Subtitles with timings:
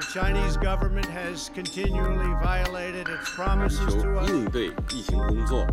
[0.00, 4.28] The Chinese government has continually violated its 寻 promises 求 to us.
[4.30, 5.66] 应对疫情工作，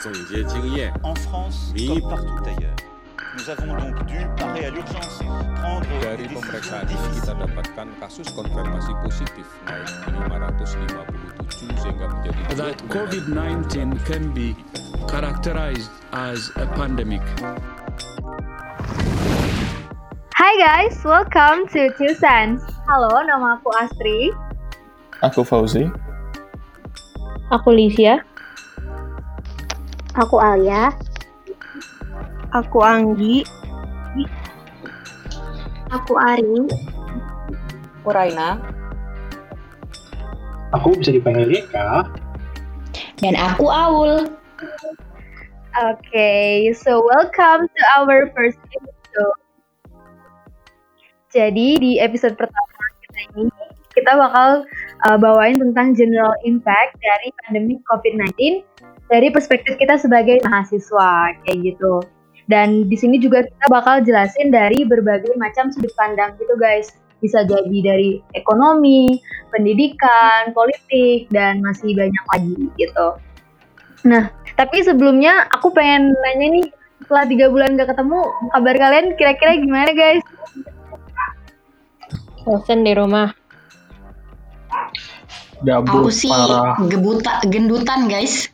[0.00, 1.88] 总结经验， En France, Oui.
[1.88, 2.76] comme partout ailleurs,
[3.36, 5.18] nous avons donc dû parer à l'urgence,
[5.58, 7.40] prendre Dari des pemeriksaan décisions ini kita difficiles.
[7.40, 11.08] dapatkan kasus konfirmasi positif naik 557
[11.82, 14.54] sehingga menjadi that 29 COVID 19 can be
[15.08, 17.22] characterized as a pandemic.
[20.49, 22.65] Hai guys, welcome to Two Cents.
[22.89, 24.33] Halo, nama aku Astri.
[25.21, 25.85] Aku Fauzi.
[27.53, 28.25] Aku Lisya.
[30.17, 30.89] Aku Alia.
[32.49, 33.45] Aku Anggi.
[35.93, 36.65] Aku Ari.
[38.01, 38.57] Aku Raina.
[40.73, 42.09] Aku bisa dipanggil Eka.
[43.21, 44.33] Dan aku Aul.
[45.77, 49.37] Okay, so welcome to our first episode.
[51.29, 53.45] Jadi di episode pertama kita ini
[53.93, 54.65] kita bakal
[55.05, 58.65] uh, bawain tentang general impact dari pandemi COVID-19
[59.09, 62.01] dari perspektif kita sebagai mahasiswa kayak gitu.
[62.49, 66.89] Dan di sini juga kita bakal jelasin dari berbagai macam sudut pandang gitu guys.
[67.21, 69.21] Bisa jadi dari ekonomi,
[69.53, 73.07] pendidikan, politik, dan masih banyak lagi gitu.
[74.07, 76.65] Nah, tapi sebelumnya aku pengen nanya nih,
[77.03, 78.19] setelah tiga bulan gak ketemu,
[78.55, 80.23] kabar kalian kira-kira gimana guys?
[82.49, 83.29] Bosen di rumah.
[85.61, 86.81] Gabut Aku sih parah.
[86.89, 88.49] gebuta, gendutan guys.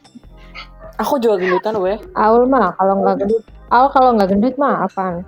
[1.00, 1.96] Aku juga gendutan weh.
[2.12, 3.44] Aul mah kalau nggak gendut.
[3.72, 5.24] Aul kalau nggak gendut mah apaan?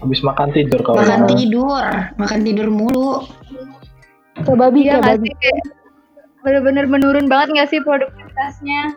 [0.00, 0.96] Habis makan tidur kau.
[0.96, 1.84] Makan tidur,
[2.16, 3.28] makan tidur mulu.
[4.40, 5.28] Coba bi, Iya coba nggak bi.
[5.28, 5.62] sih kayak
[6.40, 8.96] bener-bener menurun banget gak sih produktivitasnya?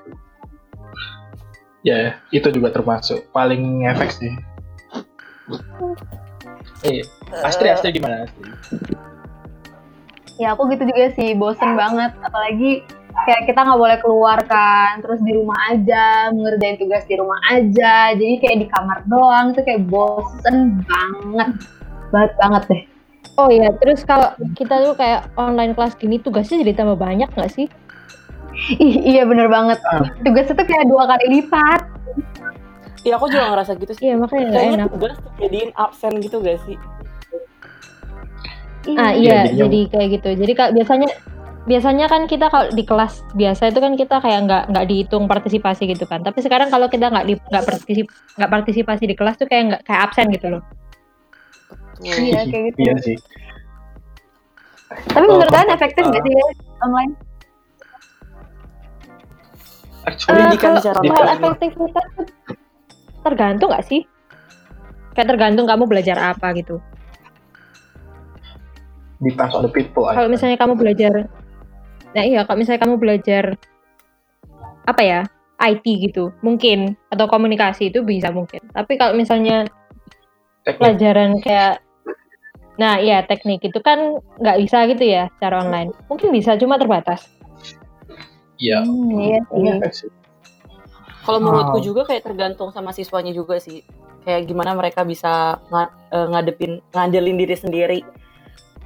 [1.83, 4.31] Ya, itu juga termasuk paling efek sih.
[6.83, 7.01] Eh,
[7.43, 8.43] Astri, Astri gimana Astri?
[10.35, 12.11] Ya aku gitu juga sih, bosen banget.
[12.19, 12.83] Apalagi
[13.23, 18.11] kayak kita nggak boleh keluar kan, terus di rumah aja, ngerjain tugas di rumah aja.
[18.17, 21.49] Jadi kayak di kamar doang, tuh kayak bosen banget.
[22.11, 22.83] Banget banget deh.
[23.33, 27.49] Oh iya, terus kalau kita tuh kayak online kelas gini tugasnya jadi tambah banyak nggak
[27.49, 27.65] sih?
[28.77, 29.81] Ih, iya bener banget.
[29.89, 30.05] Ah.
[30.21, 31.81] Tugasnya tuh kayak dua kali lipat.
[33.03, 34.03] Iya aku juga ngerasa gitu sih.
[34.07, 34.89] Iya makanya Kayaknya enak.
[34.91, 36.77] tugas jadiin absen gitu gak sih?
[38.95, 40.29] Ah Iya, iya, jadi kayak gitu.
[40.43, 41.07] Jadi kak biasanya
[41.63, 45.87] biasanya kan kita kalau di kelas biasa itu kan kita kayak nggak nggak dihitung partisipasi
[45.87, 46.19] gitu kan.
[46.19, 50.01] Tapi sekarang kalau kita nggak nggak partisip nggak partisipasi di kelas tuh kayak nggak kayak
[50.03, 50.63] absen gitu loh.
[52.03, 52.79] Iya kayak gitu.
[52.83, 53.17] Iya sih.
[55.09, 56.25] Tapi menurut Oh, kalian efektif nggak ah.
[56.27, 57.11] sih guys, online?
[60.03, 62.25] Actually, Eh, Pendidikan kalau secara kalau efektivitas tuh
[63.23, 64.03] tergantung nggak sih?
[65.15, 66.83] Kayak tergantung kamu belajar apa gitu.
[69.23, 70.03] depends on the people.
[70.11, 71.31] Kalau misalnya kamu belajar,
[72.11, 73.55] nah iya, kalau misalnya kamu belajar
[74.83, 75.21] apa ya,
[75.63, 78.59] IT gitu, mungkin atau komunikasi itu bisa mungkin.
[78.75, 79.63] Tapi kalau misalnya
[80.67, 80.79] Teknik.
[80.79, 81.79] pelajaran kayak,
[82.75, 85.95] nah iya teknik itu kan nggak bisa gitu ya secara online.
[86.11, 87.31] Mungkin bisa, cuma terbatas.
[88.59, 88.83] Iya.
[89.19, 90.11] iya Ini efek sih.
[91.23, 91.85] Kalau menurutku Wow.
[91.85, 93.79] juga kayak tergantung sama siswanya juga sih.
[94.27, 95.59] Kayak gimana mereka bisa
[96.11, 97.99] eh, ngadepin, ngandelin diri sendiri.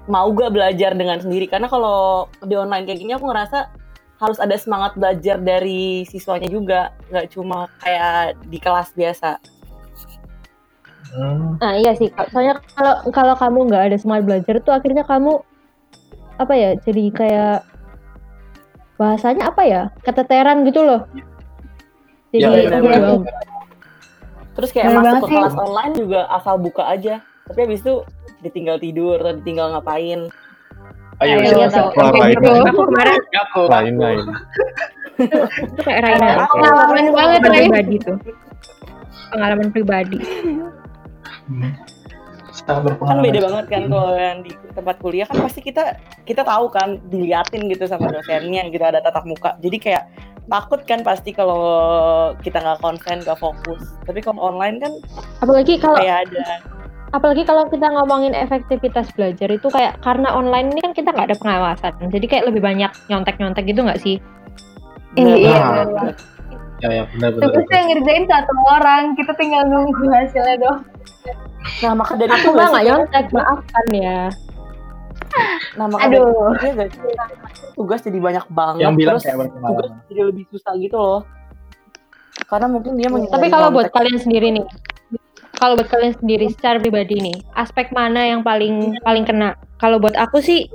[0.07, 1.49] Mau gak belajar dengan sendiri?
[1.49, 3.69] Karena kalau di online kayak gini aku ngerasa
[4.17, 6.93] harus ada semangat belajar dari siswanya juga.
[7.11, 9.37] Gak cuma kayak di kelas biasa.
[11.07, 11.55] Hmm.
[11.57, 15.39] Nah iya sih, soalnya kalau kalau kamu nggak ada semangat belajar tuh akhirnya kamu
[16.35, 17.57] apa ya, jadi kayak
[18.99, 21.07] bahasanya apa ya, keteteran gitu loh.
[22.27, 23.15] Jadi Ya, ya, iya, iya.
[24.53, 25.37] Terus kayak Bener masuk ke sih.
[25.37, 27.15] kelas online juga asal buka aja.
[27.45, 28.01] Tapi habis itu
[28.39, 30.27] ditinggal tidur atau ditinggal ngapain.
[31.17, 31.57] Ayo, Ayo, siapa?
[31.57, 31.89] iya, tahu.
[32.27, 32.49] Gitu.
[32.67, 33.61] Aku kemarin Aku.
[33.65, 34.25] lain lain.
[35.17, 37.69] itu kayak Raina Aku Pengalaman banget pengalaman Rain.
[37.73, 38.17] pribadi tuh.
[39.29, 40.19] Pengalaman pribadi.
[42.67, 43.23] Sangat kan berpengalaman.
[43.23, 45.83] beda banget kan kalau yang di tempat kuliah kan pasti kita
[46.27, 50.03] kita tahu kan diliatin gitu sama dosennya gitu ada tatap muka jadi kayak
[50.51, 51.63] takut kan pasti kalau
[52.43, 54.91] kita nggak konsen nggak fokus tapi kalau online kan
[55.39, 56.59] Apalagi kalau kayak ada
[57.15, 61.39] apalagi kalau kita ngomongin efektivitas belajar itu kayak karena online ini kan kita nggak ada
[61.39, 61.93] pengawasan.
[62.11, 64.19] Jadi kayak lebih banyak nyontek-nyontek gitu nggak sih?
[65.15, 65.57] Iya, iya,
[65.87, 66.13] Nah.
[66.77, 67.57] Ya, ya, benar benar.
[67.73, 70.85] Yang ngerjain satu orang, kita tinggal nunggu hasilnya doang.
[71.83, 74.21] Nah maka dari Aku nggak nggak nyontek, maafkan ya.
[75.77, 76.31] nah maka dari Aduh.
[76.31, 77.13] itu dia nggak sih,
[77.77, 81.21] tugas jadi banyak banget Yang bilang terus kayak tugas jadi lebih susah gitu loh
[82.47, 84.65] karena mungkin dia Tapi kalau buat kalian sendiri nih,
[85.57, 90.13] kalau buat kalian sendiri secara pribadi nih, aspek mana yang paling paling kena kalau buat
[90.15, 90.69] aku sih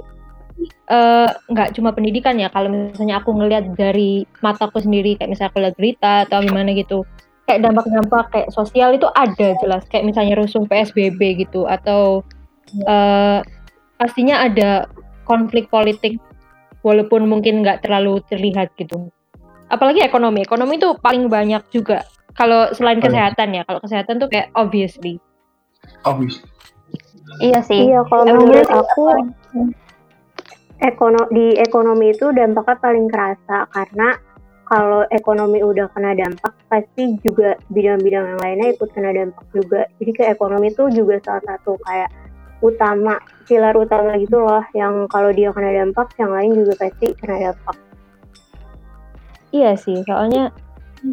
[0.90, 2.50] eh, nggak cuma pendidikan ya.
[2.52, 7.06] Kalau misalnya aku ngelihat dari mataku sendiri, kayak misalnya aku lihat berita atau gimana gitu,
[7.48, 9.82] kayak dampak-dampak kayak sosial itu ada jelas.
[9.90, 12.22] Kayak misalnya rusuh PSBB gitu atau
[12.72, 13.40] eh,
[13.98, 14.86] pastinya ada
[15.26, 16.18] konflik politik
[16.82, 19.10] walaupun mungkin nggak terlalu terlihat gitu.
[19.72, 22.04] Apalagi ekonomi, ekonomi itu paling banyak juga.
[22.32, 23.12] Kalau selain Paling.
[23.12, 25.20] kesehatan ya, kalau kesehatan tuh kayak obviously.
[26.04, 26.40] Obvious.
[27.40, 27.92] Iya sih.
[27.92, 29.04] Iya, kalau menurut aku
[30.82, 34.18] ekono di ekonomi itu dampaknya paling kerasa karena
[34.72, 39.84] kalau ekonomi udah kena dampak pasti juga bidang-bidang yang lainnya ikut kena dampak juga.
[40.00, 42.08] Jadi ke ekonomi itu juga salah satu kayak
[42.64, 47.52] utama pilar utama gitu loh yang kalau dia kena dampak yang lain juga pasti kena
[47.52, 47.76] dampak.
[49.52, 50.56] Iya sih, soalnya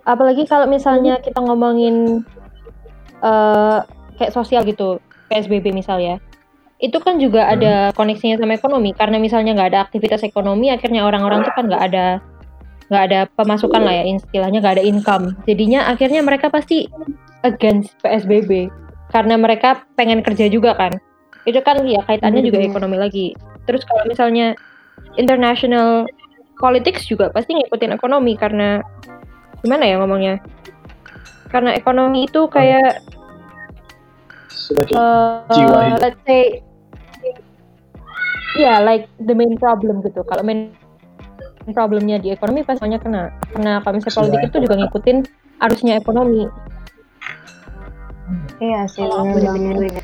[0.07, 2.23] apalagi kalau misalnya kita ngomongin
[3.19, 3.79] eh
[4.15, 6.15] kayak sosial gitu, PSBB misal ya.
[6.79, 11.44] Itu kan juga ada koneksinya sama ekonomi karena misalnya nggak ada aktivitas ekonomi akhirnya orang-orang
[11.44, 12.23] tuh kan nggak ada
[12.89, 15.38] nggak ada pemasukan lah ya istilahnya nggak ada income.
[15.45, 16.89] Jadinya akhirnya mereka pasti
[17.45, 18.74] against PSBB
[19.13, 20.97] karena mereka pengen kerja juga kan.
[21.45, 23.27] Itu kan ya kaitannya juga ekonomi lagi.
[23.69, 24.57] Terus kalau misalnya
[25.21, 26.09] international
[26.57, 28.81] politics juga pasti ngikutin ekonomi karena
[29.62, 30.41] gimana ya ngomongnya?
[31.50, 33.01] Karena ekonomi itu kayak
[34.50, 36.01] Sebagai uh, jiwa hidup.
[36.03, 36.62] let's say
[38.57, 40.21] ya like the main problem gitu.
[40.25, 40.74] Kalau main
[41.71, 43.24] problemnya di ekonomi pasti semuanya kena.
[43.54, 45.18] Karena kalau misalnya politik itu juga ngikutin
[45.60, 46.44] arusnya ekonomi.
[48.60, 50.04] Iya sih, Kalau aku benar-benar.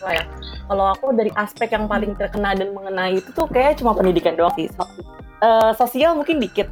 [0.00, 0.24] Ya?
[0.70, 4.52] Kalau aku dari aspek yang paling terkena dan mengenai itu tuh kayak cuma pendidikan doang
[4.56, 4.70] sih.
[4.72, 4.88] So-
[5.40, 6.68] eh, sosial mungkin dikit.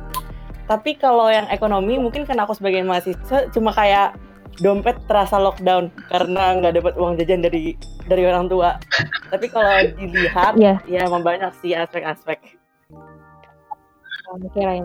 [0.69, 4.17] Tapi kalau yang ekonomi mungkin karena aku sebagai mahasiswa cuma kayak
[4.61, 7.73] dompet terasa lockdown karena nggak dapat uang jajan dari
[8.05, 8.77] dari orang tua.
[9.33, 10.77] Tapi kalau dilihat Iya.
[10.85, 12.58] ya emang banyak sih aspek-aspek.
[14.29, 14.85] Oh, kirain.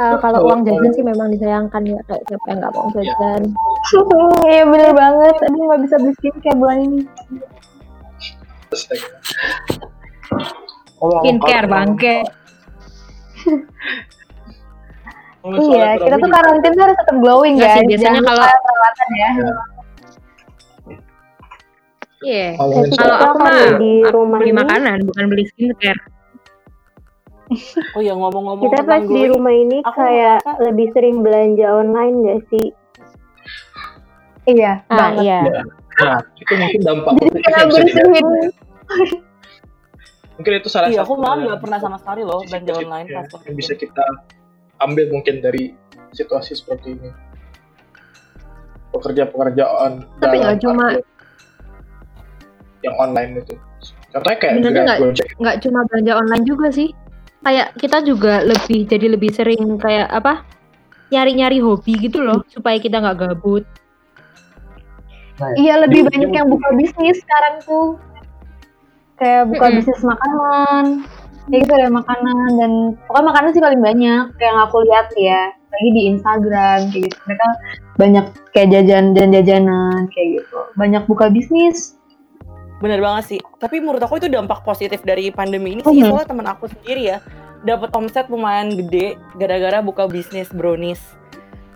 [0.00, 3.42] Eh, kalau uang jajan sih memang disayangkan ya kayak siapa yang nggak mau jajan.
[4.46, 5.34] Iya bener banget.
[5.50, 7.00] Aduh nggak bisa beli skincare bulan ini.
[11.00, 12.16] Skincare bangke.
[15.40, 16.36] Iya, kita tuh juga.
[16.38, 17.76] karantin tuh harus tetap glowing Nggak ya.
[17.80, 19.30] sih, biasanya kalau- perawatan ya.
[22.20, 22.48] Iya.
[22.54, 26.00] Ngomongin Kalau aku mah di rumah beli ini- makanan bukan beli skincare.
[27.92, 32.14] Oh ya ngomong-ngomong Kita pas di rumah ini aku kayak ngerasa- lebih sering belanja online
[32.22, 32.66] gak sih?
[34.46, 35.22] Iya, Ah banget.
[35.24, 35.40] iya.
[36.00, 37.98] Nah, itu mungkin dampak Jadi positif kena yang bisa dilihat.
[37.98, 38.26] bersihin.
[40.32, 43.22] Mungkin itu salah Iya, satu aku malah nggak pernah sama sekali loh belanja online ya,
[43.44, 44.04] yang bisa kita
[44.78, 45.74] ambil mungkin dari
[46.10, 47.10] situasi seperti ini.
[48.90, 50.96] Pekerja-pekerjaan Tapi nggak cuma-
[52.80, 53.54] yang online itu.
[54.10, 55.26] Contohnya kayak Benernya Grab, nggak- Gojek.
[55.36, 56.88] nggak cuma belanja online juga sih
[57.40, 60.44] kayak kita juga lebih jadi lebih sering kayak apa
[61.08, 63.64] nyari-nyari hobi gitu loh supaya kita nggak gabut
[65.56, 67.96] Iya lebih banyak yang buka bisnis sekarang tuh.
[69.16, 69.76] Kayak buka Mm-mm.
[69.80, 70.84] bisnis makanan.
[71.48, 72.72] Ya gitu ada makanan dan
[73.08, 75.48] pokoknya makanan sih paling banyak yang aku lihat ya.
[75.70, 77.16] Lagi di Instagram kayak gitu.
[77.24, 77.46] Mereka
[77.96, 80.58] banyak kayak jajan dan jajanan kayak gitu.
[80.76, 81.96] Banyak buka bisnis.
[82.80, 83.40] Bener banget sih.
[83.60, 86.00] Tapi menurut aku itu dampak positif dari pandemi ini sih.
[86.00, 86.08] Mhm.
[86.08, 87.18] Soalnya teman aku sendiri ya
[87.60, 91.00] dapat omset lumayan gede gara-gara buka bisnis brownies.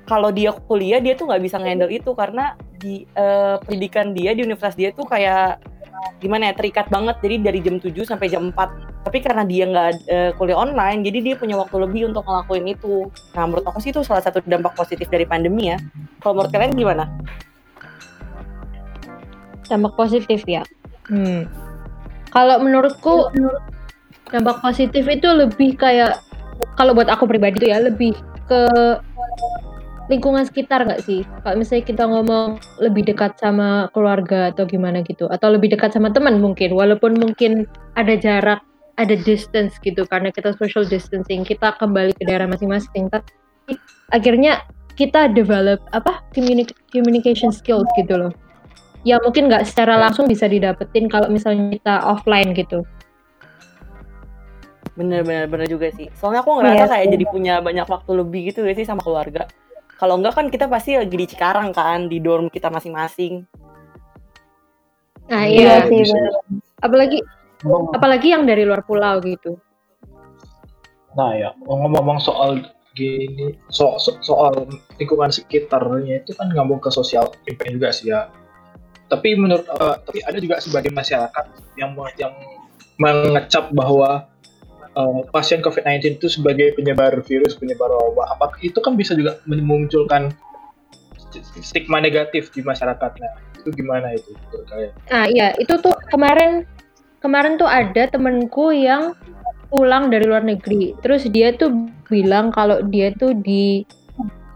[0.08, 4.44] Kalau dia kuliah dia tuh nggak bisa ngendel itu karena di eh, pendidikan dia di
[4.44, 5.60] universitas dia tuh kayak
[6.20, 9.90] gimana ya terikat banget jadi dari jam 7 sampai jam 4 tapi karena dia nggak
[10.08, 13.92] eh, kuliah online jadi dia punya waktu lebih untuk ngelakuin itu nah menurut aku sih
[13.92, 15.78] itu salah satu dampak positif dari pandemi ya
[16.20, 17.04] kalau menurut kalian gimana
[19.68, 20.64] dampak positif ya
[21.10, 21.48] hmm.
[22.30, 23.30] kalau menurutku
[24.32, 26.18] dampak positif itu lebih kayak
[26.78, 28.14] kalau buat aku pribadi tuh ya lebih
[28.46, 28.62] ke
[30.12, 35.24] lingkungan sekitar nggak sih kalau misalnya kita ngomong lebih dekat sama keluarga atau gimana gitu
[35.32, 37.64] atau lebih dekat sama teman mungkin walaupun mungkin
[37.96, 38.60] ada jarak
[39.00, 43.32] ada distance gitu karena kita social distancing kita kembali ke daerah masing-masing tapi
[44.12, 44.60] akhirnya
[44.94, 48.32] kita develop apa communi- communication skills gitu loh
[49.04, 52.82] ya mungkin nggak secara langsung bisa didapetin kalau misalnya kita offline gitu
[54.94, 56.06] Bener bener bener juga sih.
[56.14, 57.12] Soalnya aku ngerasa Iya kayak sih.
[57.18, 59.50] jadi punya banyak waktu lebih gitu gak sih sama keluarga.
[59.98, 63.42] Kalau enggak kan kita pasti lagi di Cikarang kan di dorm kita masing-masing.
[65.24, 66.30] nah Iya iya sih bener.
[66.78, 67.18] apalagi
[67.66, 69.56] Ngomong- apalagi yang dari luar pulau gitu
[71.16, 74.62] Nah ya, ngomong-ngomong soal gini, so, so- soal
[74.94, 78.30] lingkungan sekitarnya itu kan ngambung ke sosial impact juga sih ya.
[79.14, 81.44] Tapi menurut uh, tapi ada juga sebagian masyarakat
[81.78, 82.34] yang yang
[82.98, 84.26] mengecap bahwa
[84.98, 88.34] uh, pasien COVID-19 itu sebagai penyebar virus, penyebar wabah.
[88.38, 90.34] Apakah itu kan bisa juga memunculkan
[91.62, 93.58] stigma negatif di masyarakatnya?
[93.62, 94.34] Itu gimana itu?
[95.10, 96.66] Nah, iya, itu tuh kemarin
[97.18, 99.14] kemarin tuh ada temenku yang
[99.70, 100.94] pulang dari luar negeri.
[101.02, 103.82] Terus dia tuh bilang kalau dia tuh di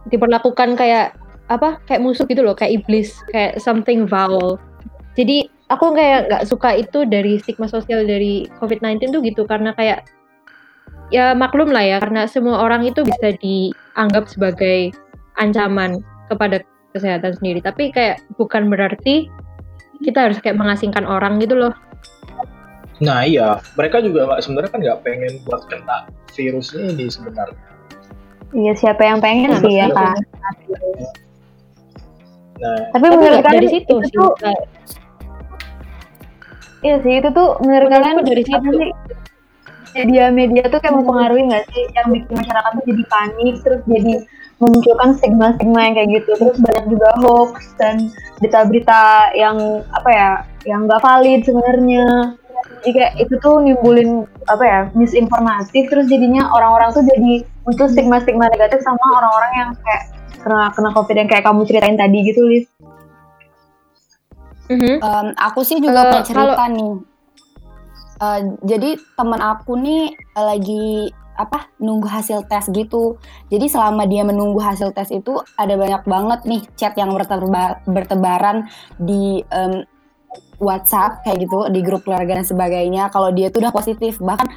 [0.08, 1.17] diperlakukan kayak
[1.48, 1.80] apa?
[1.88, 4.60] Kayak musuh gitu loh, kayak iblis, kayak something foul.
[5.18, 10.08] Jadi aku kayak nggak suka itu dari stigma sosial dari COVID-19 tuh gitu karena kayak
[11.08, 14.92] ya maklum lah ya karena semua orang itu bisa dianggap sebagai
[15.40, 17.60] ancaman kepada kesehatan sendiri.
[17.64, 19.28] Tapi kayak bukan berarti
[20.04, 21.74] kita harus kayak mengasingkan orang gitu loh.
[22.98, 27.66] Nah iya, mereka juga nggak sebenarnya kan nggak pengen buat kena virusnya ini sebenarnya.
[28.48, 30.16] Iya siapa yang pengen Nah, sih ya kan.
[32.58, 34.16] Nah, Tapi Tapi menurut kalian dari situ itu sih.
[34.18, 34.32] tuh
[36.78, 38.78] iya sih itu tuh menurut kalian dari apa situ.
[38.78, 38.90] sih
[39.98, 44.14] media-media tuh kayak mempengaruhi nggak sih yang bikin masyarakat tuh jadi panik terus jadi
[44.58, 48.10] memunculkan stigma-stigma yang kayak gitu terus banyak juga hoax dan
[48.42, 49.02] berita-berita
[49.34, 49.56] yang
[49.94, 50.30] apa ya
[50.66, 52.06] yang nggak valid sebenarnya
[52.82, 58.50] jadi kayak itu tuh nimbulin apa ya misinformasi terus jadinya orang-orang tuh jadi muncul stigma-stigma
[58.50, 60.02] negatif sama orang-orang yang kayak
[60.38, 62.66] kena kena covid yang kayak kamu ceritain tadi gitu Liz
[64.68, 65.00] Mhm.
[65.00, 66.92] Em, aku sih juga Eh, punya cerita kalau- nih.
[68.18, 70.86] Eh, jadi teman aku nih eh, lagi
[71.32, 73.16] apa nunggu hasil tes gitu.
[73.48, 78.68] Jadi selama dia menunggu hasil tes itu ada banyak banget nih chat yang berteba- bertebaran
[78.98, 79.88] di em,
[80.58, 83.08] WhatsApp kayak gitu di grup keluarga dan sebagainya.
[83.08, 84.52] Kalau dia tuh udah positif bahkan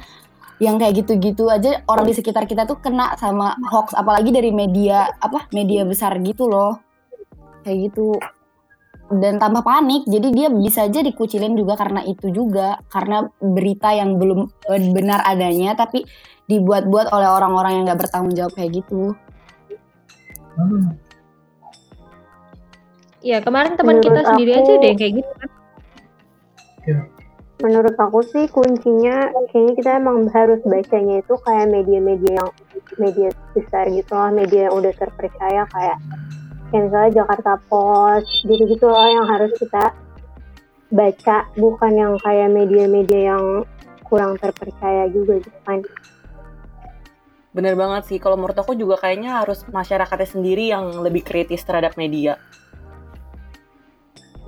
[0.60, 5.08] yang kayak gitu-gitu aja orang di sekitar kita tuh kena sama hoax apalagi dari media
[5.22, 6.78] apa media besar gitu loh.
[7.64, 8.18] Kayak gitu.
[9.12, 12.80] Dan tambah panik jadi dia bisa aja dikucilin juga karena itu juga.
[12.90, 16.04] Karena berita yang belum eh, benar adanya tapi
[16.50, 19.14] dibuat-buat oleh orang-orang yang nggak bertanggung jawab kayak gitu.
[23.22, 25.50] Iya, kemarin teman kita sendiri aja deh kayak gitu kan.
[27.62, 32.50] Menurut aku sih kuncinya kayaknya kita emang harus bacanya itu kayak media-media yang
[32.98, 35.98] media besar gitu lah, media yang udah terpercaya kayak
[36.74, 39.94] kayak misalnya Jakarta Post gitu-gitu loh yang harus kita
[40.90, 43.44] baca bukan yang kayak media-media yang
[44.02, 45.86] kurang terpercaya juga gitu kan.
[47.54, 48.18] Bener banget sih.
[48.18, 52.42] Kalau menurut aku juga kayaknya harus masyarakatnya sendiri yang lebih kritis terhadap media.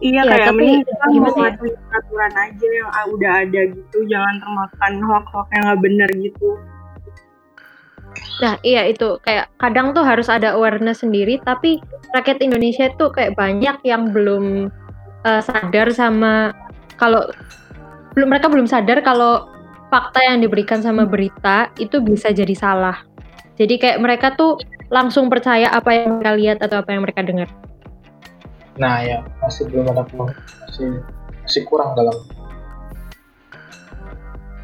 [0.03, 1.35] Iya Iya, kayak tapi mending kita gimana ya?
[1.39, 6.49] mematuhi peraturan aja yang ah, udah ada gitu, jangan termakan hoax-hoax yang nggak bener gitu.
[8.43, 11.79] Nah, iya itu kayak kadang tuh harus ada awareness sendiri, tapi
[12.11, 14.71] rakyat Indonesia tuh kayak banyak yang belum
[15.23, 16.51] eh, sadar sama
[16.99, 17.31] kalau
[18.19, 19.51] belum mereka belum sadar kalau
[19.95, 22.99] fakta yang diberikan sama berita itu bisa jadi salah.
[23.55, 24.59] Jadi kayak mereka tuh
[24.91, 27.47] langsung percaya apa yang mereka lihat atau apa yang mereka dengar.
[28.75, 30.03] Nah ya masih belum ada
[30.67, 30.99] masih
[31.43, 32.15] masih kurang dalam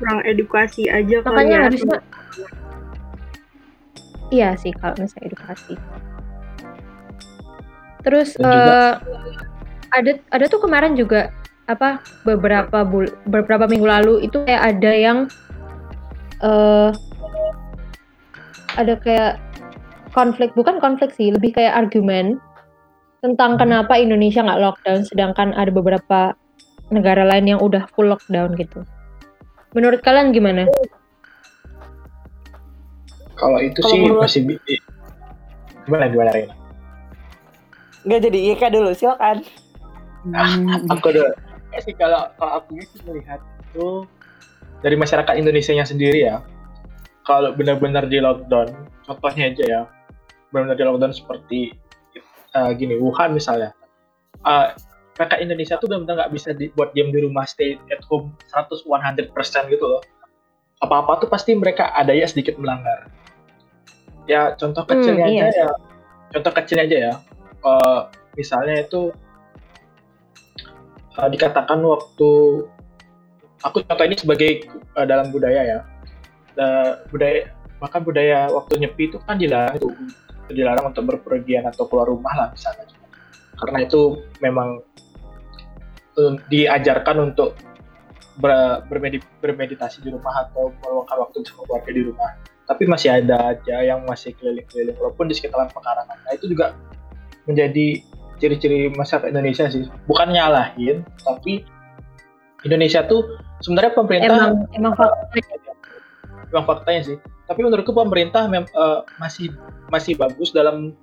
[0.01, 1.65] Kurang edukasi aja Makanya ya.
[1.69, 1.99] harusnya
[4.31, 5.75] Iya sih kalau misalnya edukasi.
[8.01, 8.95] Terus Dan juga- eh,
[9.91, 11.29] ada ada tuh kemarin juga
[11.67, 15.19] apa beberapa bul beberapa minggu lalu itu kayak ada yang
[16.41, 16.91] eh
[18.75, 19.37] ada kayak
[20.11, 22.41] konflik bukan konflik sih lebih kayak argumen
[23.21, 26.33] tentang kenapa Indonesia nggak lockdown sedangkan ada beberapa
[26.89, 28.83] negara lain yang udah full lockdown gitu.
[29.73, 30.67] Menurut kalian gimana?
[33.41, 34.61] kalau itu sih menurut- masih bi-
[35.89, 36.53] gimana gimana Rina?
[38.05, 39.41] Nggak jadi Ika dulu, silakan.
[40.93, 41.33] aku udah
[41.73, 43.41] ya sih kalau kalau aku sih melihat
[43.73, 44.05] itu
[44.85, 46.45] dari masyarakat Indonesia nya sendiri ya
[47.25, 48.69] kalau benar-benar di lockdown
[49.07, 49.81] contohnya aja ya
[50.51, 51.61] benar-benar di lockdown seperti
[52.55, 53.75] uh, gini Wuhan misalnya.
[54.41, 54.73] Uh,
[55.21, 59.73] rakyat Indonesia tuh benar-benar nggak bisa dibuat diam di rumah stay at home 100 100%
[59.73, 60.03] gitu loh.
[60.81, 63.13] Apa-apa tuh pasti mereka ada ya sedikit melanggar.
[64.25, 65.45] Ya contoh Hmm, kecilnya iya.
[65.51, 65.71] aja ya.
[66.31, 67.15] contoh kecilnya aja ya.
[67.61, 68.01] Eh,
[68.41, 69.13] misalnya itu
[71.21, 72.31] uh, dikatakan waktu
[73.61, 74.51] aku contoh ini sebagai
[74.97, 75.79] uh, dalam budaya ya.
[76.57, 79.89] Da- budaya maka budaya waktu nyepi itu kan dilarang itu
[80.55, 82.87] dilarang untuk berpergian atau keluar rumah lah misalnya
[83.61, 84.81] karena itu memang
[86.17, 87.57] um, diajarkan untuk
[88.41, 92.31] ber- bermedi- bermeditasi di rumah atau meluangkan waktu bersama keluarga di rumah
[92.71, 96.75] tapi masih ada aja yang masih keliling-keliling walaupun di sekitaran pekarangan nah itu juga
[97.49, 98.05] menjadi
[98.41, 99.85] ciri-ciri masyarakat Indonesia sih.
[100.09, 101.63] Bukan nyalahin, tapi
[102.65, 105.73] Indonesia tuh sebenarnya pemerintah Emang emang faktanya.
[106.49, 107.17] memang faktanya sih.
[107.51, 109.51] Tapi menurutku pemerintah mem- eh, masih
[109.91, 110.95] masih bagus dalam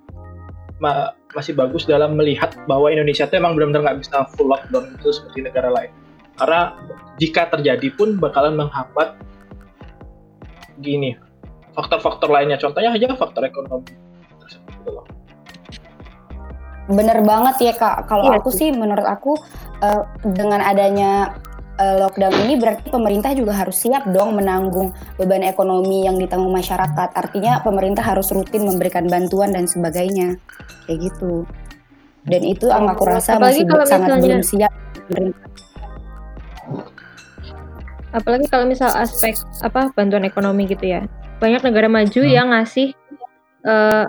[0.80, 5.12] ma- masih bagus dalam melihat bahwa Indonesia tuh emang benar-benar nggak bisa full lockdown itu
[5.12, 5.92] seperti negara lain.
[6.40, 6.72] Karena
[7.20, 9.20] jika terjadi pun bakalan menghambat
[10.80, 11.20] gini
[11.76, 12.56] faktor-faktor lainnya.
[12.56, 13.92] Contohnya aja faktor ekonomi.
[14.48, 15.04] Gitu loh.
[16.88, 18.08] Bener banget ya kak.
[18.08, 19.36] Kalau Iya aku sih menurut aku
[19.84, 20.02] eh,
[20.32, 21.36] dengan adanya
[21.78, 27.08] eh, lockdown ini berarti pemerintah juga harus siap dong menanggung beban ekonomi yang ditanggung masyarakat.
[27.14, 30.36] Artinya pemerintah harus rutin memberikan bantuan dan sebagainya
[30.84, 31.46] kayak gitu.
[32.28, 34.72] Dan itu yang aku rasa Apalagi masih kalau sangat misalnya- belum siap.
[35.08, 35.46] pemerintah.
[38.08, 41.04] apalagi kalau misal aspek apa bantuan ekonomi gitu ya
[41.38, 42.96] banyak negara maju yang ngasih
[43.64, 44.04] eh,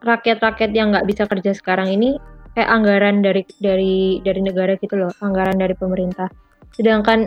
[0.00, 2.16] rakyat-rakyat yang nggak bisa kerja sekarang ini
[2.54, 6.30] kayak anggaran dari dari dari negara gitu loh anggaran dari pemerintah
[6.74, 7.26] sedangkan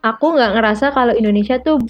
[0.00, 1.80] aku nggak ngerasa kalau Indonesia tuh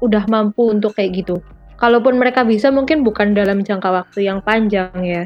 [0.00, 1.36] udah mampu untuk kayak gitu.
[1.80, 5.24] Kalaupun mereka bisa mungkin bukan dalam jangka waktu yang panjang ya.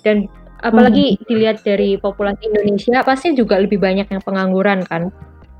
[0.00, 0.28] Dan
[0.64, 5.12] apalagi dilihat dari populasi Indonesia pasti juga lebih banyak yang pengangguran kan.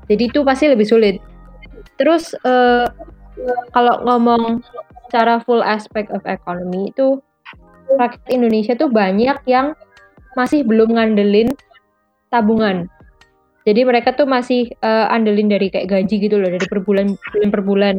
[0.09, 1.21] Jadi itu pasti lebih sulit.
[1.97, 2.89] Terus eh,
[3.73, 4.65] kalau ngomong
[5.09, 7.21] secara full aspect of economy itu
[7.99, 9.75] rakyat Indonesia tuh banyak yang
[10.39, 11.51] masih belum ngandelin
[12.31, 12.87] tabungan
[13.65, 17.49] jadi mereka tuh masih eh, andelin dari kayak gaji gitu loh dari per bulan bulan
[17.49, 17.95] per bulan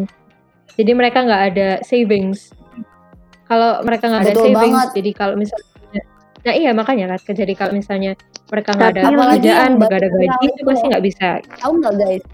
[0.74, 2.50] jadi mereka nggak ada savings
[3.46, 4.88] kalau mereka nggak ada savings banget.
[4.96, 5.70] jadi kalau misalnya
[6.42, 8.18] nah iya makanya kan jadi kalau misalnya
[8.50, 11.28] mereka nggak ada pekerjaan nggak ada gaji itu pasti nggak bisa
[11.62, 12.24] Tahu nggak guys?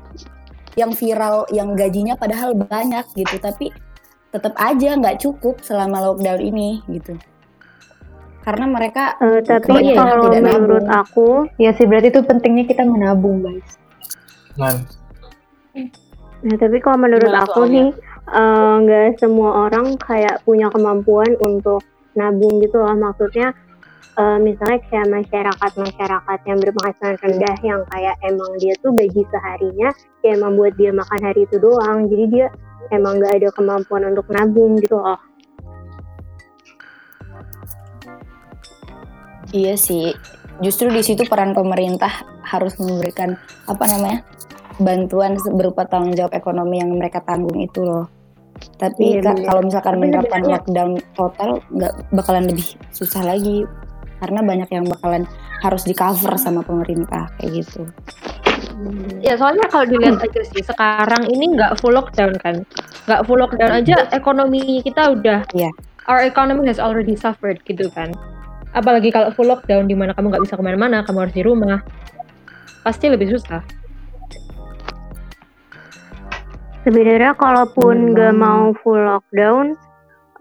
[0.79, 3.75] Yang viral, yang gajinya padahal banyak gitu, tapi
[4.31, 7.19] tetap aja nggak cukup selama lockdown ini gitu.
[8.49, 10.99] Karena mereka Eh, tapi kebanyakan kalau tidak menurut nabung.
[11.05, 11.29] aku
[11.61, 13.69] Ya sih berarti itu pentingnya kita menabung guys.
[14.57, 14.73] Nah,
[16.39, 17.75] Nah, tapi kalau menurut Gimana aku soalnya?
[17.75, 17.89] nih,
[18.31, 21.83] eh, nggak semua orang kayak punya kemampuan untuk
[22.15, 22.95] nabung gitu loh.
[22.95, 23.51] Maksudnya,
[24.17, 29.91] eh, misalnya kayak masyarakat-masyarakat yang berpenghasilan rendah yang kayak emang dia tuh gaji seharinya,
[30.23, 32.07] kayak emang buat dia makan hari itu doang.
[32.07, 32.47] Jadi dia
[32.95, 35.19] emang nggak ada kemampuan untuk nabung gitu loh.
[39.53, 40.13] Iya sih.
[40.59, 42.11] Justru di situ peran pemerintah
[42.43, 43.39] harus memberikan
[43.71, 44.27] apa namanya
[44.79, 48.07] bantuan berupa tanggung jawab ekonomi yang mereka tanggung itu loh.
[48.79, 53.63] Tapi Iya, Kak, kalau misalkan Tapi menerapkan lockdown total nggak bakalan lebih susah lagi
[54.19, 55.23] karena banyak yang bakalan
[55.63, 57.87] harus di cover sama pemerintah kayak gitu.
[59.23, 62.63] Ya soalnya kalau dilihat aja sih sekarang ini nggak full lockdown kan,
[63.07, 65.71] nggak full lockdown aja ekonomi kita udah, Iya.
[66.11, 68.11] our economy has already suffered gitu kan.
[68.77, 71.81] Apalagi kalau full lockdown di mana kamu nggak bisa ke mana-mana, kamu harus di rumah,
[72.85, 73.65] pasti lebih susah.
[76.85, 79.77] Sebenarnya kalaupun nggak mau full lockdown,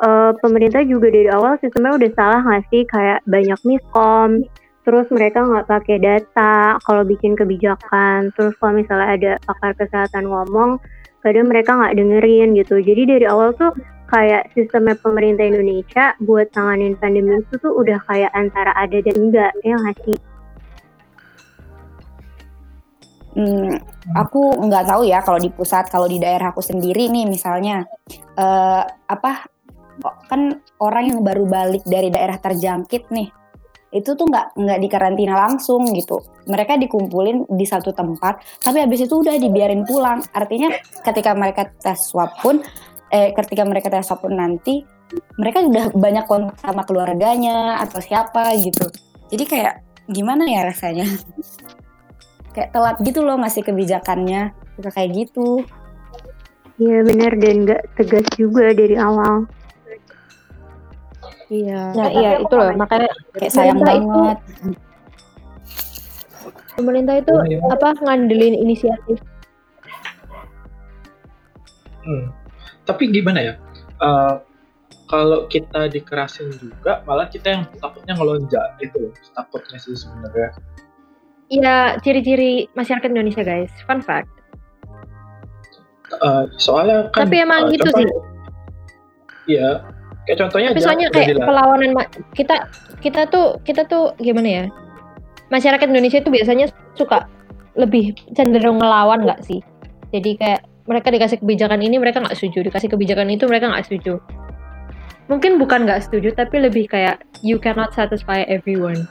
[0.03, 2.83] eh, pemerintah juga dari awal sistemnya udah salah nggak sih?
[2.87, 4.43] Kayak banyak miskom,
[4.87, 8.31] terus mereka nggak pakai data kalau bikin kebijakan.
[8.35, 10.79] Terus kalau misalnya ada pakar kesehatan ngomong,
[11.23, 12.79] kadang mereka nggak dengerin gitu.
[12.79, 13.75] Jadi dari awal tuh
[14.07, 19.51] kayak sistemnya pemerintah Indonesia buat tanganin pandemi itu tuh udah kayak antara ada dan enggak,
[19.61, 20.17] ya nggak sih?
[23.37, 23.77] Hmm,
[24.17, 27.85] aku nggak tahu ya kalau di pusat, kalau di daerah aku sendiri nih misalnya
[28.33, 29.45] eh, apa
[30.25, 33.29] kan orang yang baru balik dari daerah terjangkit nih
[33.87, 36.19] itu tuh nggak nggak dikarantina langsung gitu.
[36.47, 40.19] Mereka dikumpulin di satu tempat, tapi habis itu udah dibiarin pulang.
[40.35, 40.75] Artinya
[41.07, 42.59] ketika mereka tes swab pun,
[43.13, 44.83] eh ketika mereka tes pun nanti
[45.39, 48.87] mereka udah banyak kontak sama keluarganya atau siapa gitu.
[49.31, 49.73] Jadi kayak
[50.07, 51.07] gimana ya rasanya?
[52.57, 55.61] kayak telat gitu loh ngasih kebijakannya suka kayak gitu
[56.81, 59.45] Iya benar dan nggak tegas juga dari awal.
[61.53, 64.37] iya Nah iya itu loh makanya kayak sayang pemerintah itu banget
[66.77, 67.33] pemerintah itu
[67.69, 69.21] apa ngandelin inisiatif
[72.07, 72.31] Hmm.
[72.87, 73.53] Tapi gimana ya?
[73.99, 74.35] Eh,
[75.07, 79.13] kalau kita dikerasin juga, malah kita yang takutnya ngelonjak gitu loh.
[79.35, 80.49] Takutnya sih sebenarnya.
[81.47, 84.27] Iya ciri-ciri masyarakat Indonesia guys, fun fact.
[86.11, 87.27] Eh, soalnya kan.
[87.27, 88.07] Tapi emang eh, gitu contoh- sih.
[89.55, 89.83] Iya.
[90.27, 91.47] Kayak contohnya Tapi aja soalnya kayak dilarang.
[91.47, 91.89] perlawanan
[92.35, 92.55] kita
[92.99, 94.63] kita tuh kita tuh gimana ya?
[95.47, 96.67] Masyarakat Indonesia itu biasanya
[96.99, 97.31] suka
[97.79, 99.63] lebih cenderung ngelawan nggak sih?
[100.11, 104.23] Jadi kayak mereka dikasih kebijakan ini mereka nggak setuju, dikasih kebijakan itu mereka nggak setuju.
[105.27, 109.03] Mungkin bukan nggak setuju, tapi lebih kayak you cannot satisfy everyone.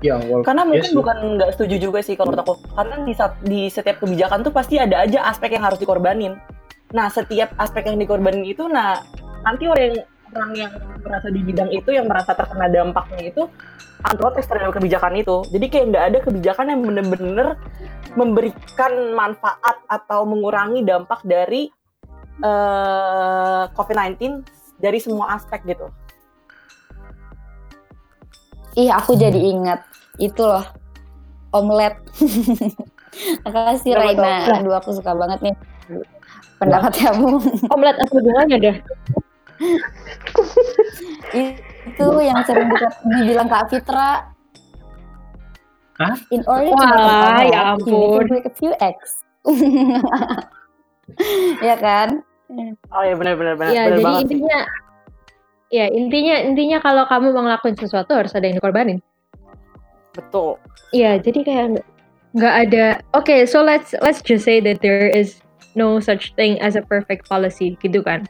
[0.00, 0.96] Ya, walaupun Karena mungkin sih.
[0.96, 2.54] bukan nggak setuju juga sih kalau menurut aku.
[2.72, 6.38] Karena di, di setiap kebijakan tuh pasti ada aja aspek yang harus dikorbanin.
[6.94, 9.02] Nah, setiap aspek yang dikorbanin itu, nah
[9.44, 9.96] nanti orang yang
[10.30, 13.42] orang yang merasa di bidang itu, yang merasa terkena dampaknya itu
[14.06, 15.36] akan protes terhadap kebijakan itu.
[15.52, 17.48] Jadi kayak nggak ada kebijakan yang bener-bener
[18.18, 21.70] memberikan manfaat atau mengurangi dampak dari
[22.42, 24.42] eh, COVID-19
[24.80, 25.86] dari semua aspek gitu.
[28.78, 29.82] Ih, aku jadi ingat
[30.16, 30.64] itu loh.
[31.50, 31.98] Omelet.
[33.44, 33.98] Makasih tuh?
[33.98, 34.62] Raina.
[34.62, 35.56] Aduh, aku suka banget nih
[36.60, 37.40] pendapat kamu.
[37.72, 38.76] Omelet apa hubungannya dah?
[41.36, 44.30] itu yang sering di- dibilang Kak Fitra.
[46.00, 46.16] Hah?
[46.32, 48.24] In order to Wah, make an omelet, ya you need to ampun.
[48.32, 49.20] break a few eggs.
[51.68, 52.24] ya kan?
[52.90, 54.22] Oh ya benar-benar benar Ya, benar jadi banget.
[54.26, 54.58] intinya
[55.70, 58.98] ya intinya intinya kalau kamu mau ngelakuin sesuatu harus ada yang dikorbanin.
[60.16, 60.58] Betul.
[60.90, 61.66] Iya, jadi kayak
[62.34, 62.86] nggak ada.
[63.14, 65.38] Oke, so let's let's just say that there is
[65.78, 68.26] no such thing as a perfect policy, gitu kan?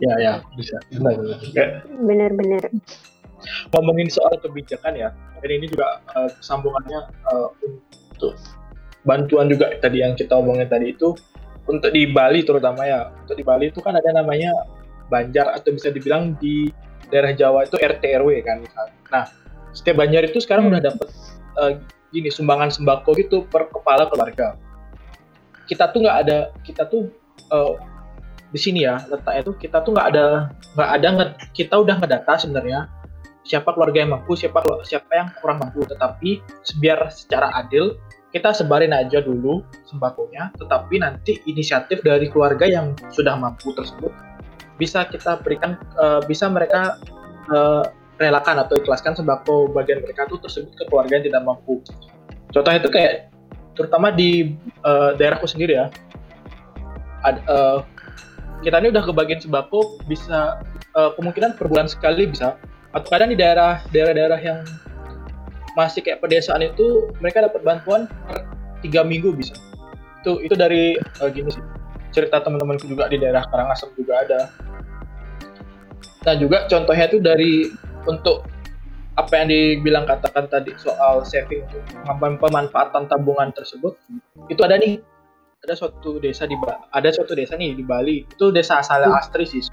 [0.00, 0.80] Ya, ya, bisa.
[2.00, 2.72] Benar, benar.
[3.72, 5.08] Ngomongin soal kebijakan ya,
[5.40, 7.48] dan ini juga eh, sambungannya eh,
[8.14, 8.34] untuk
[9.04, 11.12] bantuan juga tadi yang kita omongin tadi itu
[11.68, 14.52] untuk di Bali terutama ya, untuk di Bali itu kan ada namanya
[15.04, 16.72] Banjar atau bisa dibilang di
[17.12, 18.96] daerah Jawa itu RT RW kan misalnya.
[19.12, 19.24] Nah,
[19.76, 21.08] setiap Banjar itu sekarang udah dapat
[21.60, 21.72] eh,
[22.08, 24.56] gini sumbangan sembako gitu per kepala keluarga.
[25.68, 27.12] Kita tuh nggak ada, kita tuh
[27.52, 27.74] eh,
[28.54, 30.26] di sini ya letaknya tuh kita tuh nggak ada
[30.78, 31.08] nggak ada
[31.50, 32.86] kita udah ngedata sebenarnya
[33.44, 35.84] siapa keluarga yang mampu, siapa siapa yang kurang mampu.
[35.84, 36.40] Tetapi
[36.80, 37.94] biar secara adil
[38.34, 44.10] kita sebarin aja dulu sembakonya, tetapi nanti inisiatif dari keluarga yang sudah mampu tersebut
[44.74, 46.98] bisa kita berikan, eh, bisa mereka
[47.46, 47.84] eh,
[48.18, 51.78] relakan atau ikhlaskan sembako bagian mereka tuh tersebut ke keluarga yang tidak mampu.
[52.50, 53.30] Contohnya itu kayak
[53.78, 55.86] terutama di eh, daerahku sendiri ya,
[57.22, 57.78] Ad- eh,
[58.66, 60.58] kita ini udah kebagian sembako bisa
[60.98, 62.58] eh, kemungkinan per bulan sekali bisa
[62.94, 64.58] atau kadang di daerah daerah-daerah yang
[65.74, 68.46] masih kayak pedesaan itu mereka dapat bantuan per
[68.86, 69.58] tiga minggu bisa.
[70.22, 71.64] Itu itu dari eh, gini sih
[72.14, 74.40] cerita teman-temanku juga di daerah Karangasem juga ada.
[76.24, 77.68] Nah juga contohnya itu dari
[78.06, 78.46] untuk
[79.14, 81.66] apa yang dibilang katakan tadi soal saving
[82.38, 83.98] pemanfaatan tabungan tersebut
[84.46, 85.02] itu ada nih.
[85.64, 86.60] Ada suatu desa di
[86.92, 88.28] ada suatu desa nih di Bali.
[88.28, 89.64] Itu desa asalnya Astri sih.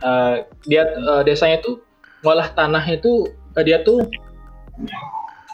[0.00, 1.84] Eh, dia eh, desanya itu
[2.24, 4.08] ngolah tanah itu eh, dia tuh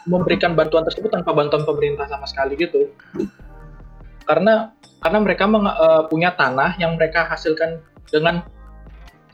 [0.07, 2.87] memberikan bantuan tersebut tanpa bantuan pemerintah sama sekali gitu.
[4.23, 4.71] Karena
[5.03, 8.47] karena mereka meng- eh, punya tanah yang mereka hasilkan dengan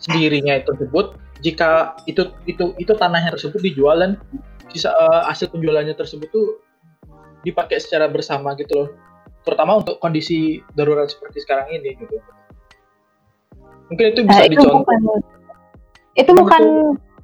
[0.02, 1.14] sendirinya itu tersebut
[1.46, 4.12] jika itu itu itu tanahnya tersebut dijual dan
[4.74, 6.58] sisa eh, hasil penjualannya tersebut tuh
[7.46, 8.90] dipakai secara bersama gitu loh.
[9.46, 12.18] Terutama untuk kondisi darurat seperti sekarang ini gitu
[13.94, 14.82] mungkin itu bisa Nah, itu dicontoh.
[14.82, 15.00] bukan
[16.14, 16.64] itu bukan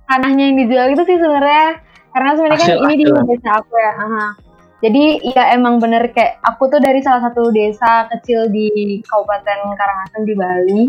[0.05, 1.67] tanahnya yang dijual itu sih sebenarnya.
[2.09, 4.25] Karena sebenarnya kan Hasil- ini di desa aku ya aha.
[4.79, 5.03] jadi
[5.35, 8.69] ya emang bener kayak aku tuh dari salah satu desa kecil di
[9.03, 10.81] Kabupaten Karangasem di Bali.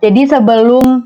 [0.00, 1.04] Jadi sebelum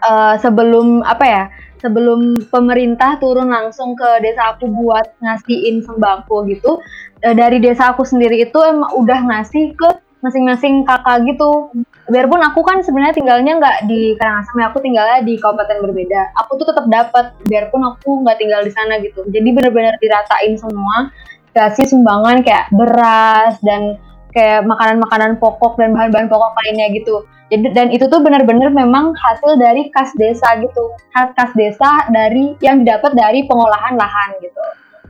[0.00, 1.44] eh, sebelum apa ya
[1.76, 6.80] sebelum pemerintah turun langsung ke desa aku buat ngasihin sembako gitu
[7.20, 9.90] eh, dari desa aku sendiri itu emang udah ngasih ke
[10.26, 11.70] masing-masing kakak gitu.
[12.10, 16.34] Biarpun aku kan sebenarnya tinggalnya nggak di Karangasem ya aku tinggalnya di kabupaten berbeda.
[16.42, 19.22] Aku tuh tetap dapat biarpun aku nggak tinggal di sana gitu.
[19.30, 21.14] Jadi benar-benar diratain semua
[21.54, 23.96] kasih sumbangan kayak beras dan
[24.36, 27.24] kayak makanan-makanan pokok dan bahan-bahan pokok lainnya gitu.
[27.48, 30.92] Jadi dan itu tuh benar-benar memang hasil dari kas desa gitu.
[31.14, 34.62] Kas desa dari yang didapat dari pengolahan lahan gitu.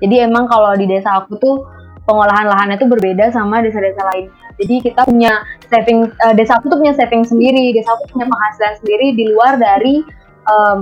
[0.05, 1.64] Jadi emang kalau di desa aku tuh
[2.07, 6.79] pengolahan lahannya tuh berbeda sama desa-desa lainnya jadi kita punya saving eh, desa aku tuh
[6.81, 10.01] punya saving sendiri desa aku punya penghasilan sendiri di luar dari
[10.49, 10.79] em,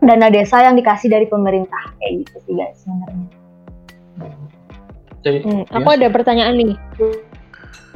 [0.00, 3.40] dana desa yang dikasih dari pemerintah kayak gitu sih guys sebenarnya
[5.20, 6.76] jadi Hmm, aku ada pertanyaan nih.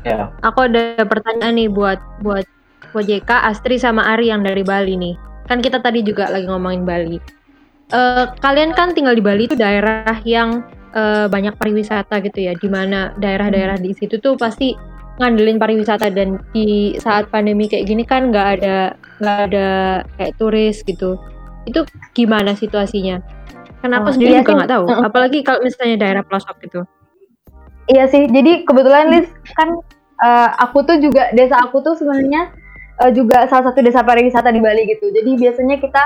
[0.05, 2.45] ya Aku ada pertanyaan nih buat buat
[2.93, 5.15] buat JK, Astri sama Ari yang dari Bali nih.
[5.49, 7.19] Kan kita tadi juga lagi ngomongin Bali.
[7.93, 12.69] Eh, kalian kan tinggal di Bali itu daerah yang eh, banyak pariwisata gitu ya, di
[12.69, 14.77] mana daerah-daerah di situ tuh pasti
[15.19, 19.69] ngandelin pariwisata dan di saat pandemi kayak gini kan nggak ada nggak ada
[20.19, 21.17] kayak turis gitu.
[21.65, 23.23] Itu gimana situasinya?
[23.85, 24.85] Aku Oh, sendiri iya juga nggak tahu.
[25.05, 26.81] Apalagi kalau misalnya daerah pelosok gitu.
[27.85, 29.77] Iya sih, jadi kebetulan Liz kan
[30.25, 32.49] eh, aku tuh juga desa aku tuh sebenarnya
[33.05, 35.13] eh, juga salah satu desa pariwisata di Bali gitu.
[35.13, 36.03] Jadi biasanya kita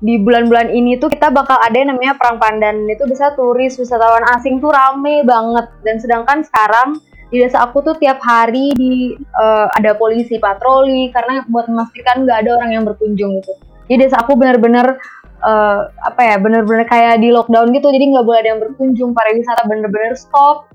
[0.00, 4.22] di bulan-bulan ini tuh kita bakal ada yang namanya perang pandan itu bisa turis wisatawan
[4.38, 9.66] asing tuh rame banget dan sedangkan sekarang di desa aku tuh tiap hari di eh,
[9.76, 13.52] ada polisi patroli karena buat memastikan nggak ada orang yang berkunjung gitu.
[13.88, 14.96] Jadi desa aku benar-benar
[15.44, 19.10] eh, apa ya benar-benar kayak di lockdown gitu jadi nggak boleh ada yang berkunjung.
[19.12, 20.72] Pariwisata bener-bener stop.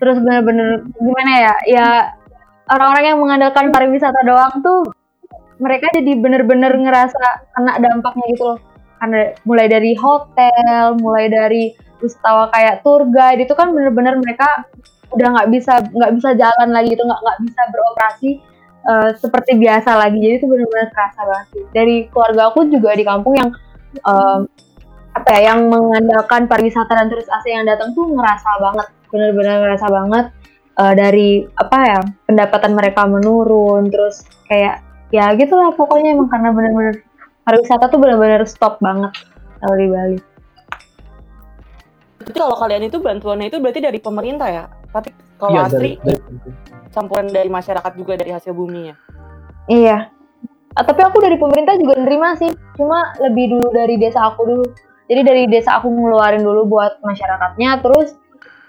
[0.00, 1.88] Terus bener-bener gimana ya ya
[2.72, 4.88] orang-orang yang mengandalkan pariwisata doang tuh
[5.60, 8.58] mereka jadi bener-bener ngerasa kena dampaknya gitu loh.
[8.96, 14.64] Karena mulai dari hotel mulai dari wisatawan kayak tour guide itu kan bener-bener mereka
[15.10, 18.30] udah nggak bisa nggak bisa jalan lagi itu nggak nggak bisa beroperasi
[18.86, 23.34] eh, seperti biasa lagi jadi itu bener-bener kerasa banget dari keluarga aku juga di kampung
[23.34, 23.50] yang
[24.06, 24.40] em,
[25.10, 29.86] apa ya yang mengandalkan pariwisata dan turis asing yang datang tuh ngerasa banget bener-bener ngerasa
[29.90, 30.24] banget
[30.78, 37.02] eh, dari apa ya pendapatan mereka menurun terus kayak ya gitulah pokoknya emang karena bener-bener
[37.42, 39.10] pariwisata tuh bener-bener stop banget
[39.60, 40.18] kalau di Bali.
[42.20, 44.64] Berarti kalau kalian itu bantuannya itu berarti dari pemerintah ya?
[44.90, 46.22] Tapi kalau Iya, dari- dari-
[46.90, 48.94] campuran dari masyarakat juga dari hasil buminya.
[49.70, 50.10] Iya.
[50.74, 52.50] Ah, tapi aku dari pemerintah juga nerima sih.
[52.78, 54.64] Cuma lebih dulu dari desa aku dulu.
[55.10, 58.14] Jadi dari desa aku ngeluarin dulu buat masyarakatnya, terus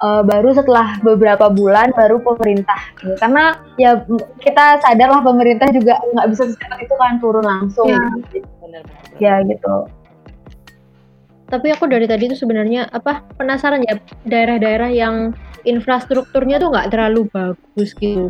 [0.02, 2.82] eh, baru setelah beberapa bulan baru pemerintah.
[2.98, 3.14] Gitu.
[3.22, 4.02] Karena ya
[4.42, 7.90] kita sadar lah pemerintah juga nggak bisa secepat itu kan turun langsung.
[7.90, 8.82] Iya.
[9.22, 9.86] Ya gitu.
[11.52, 17.28] Tapi aku dari tadi tuh sebenarnya apa penasaran ya daerah-daerah yang infrastrukturnya tuh nggak terlalu
[17.32, 18.30] bagus gitu.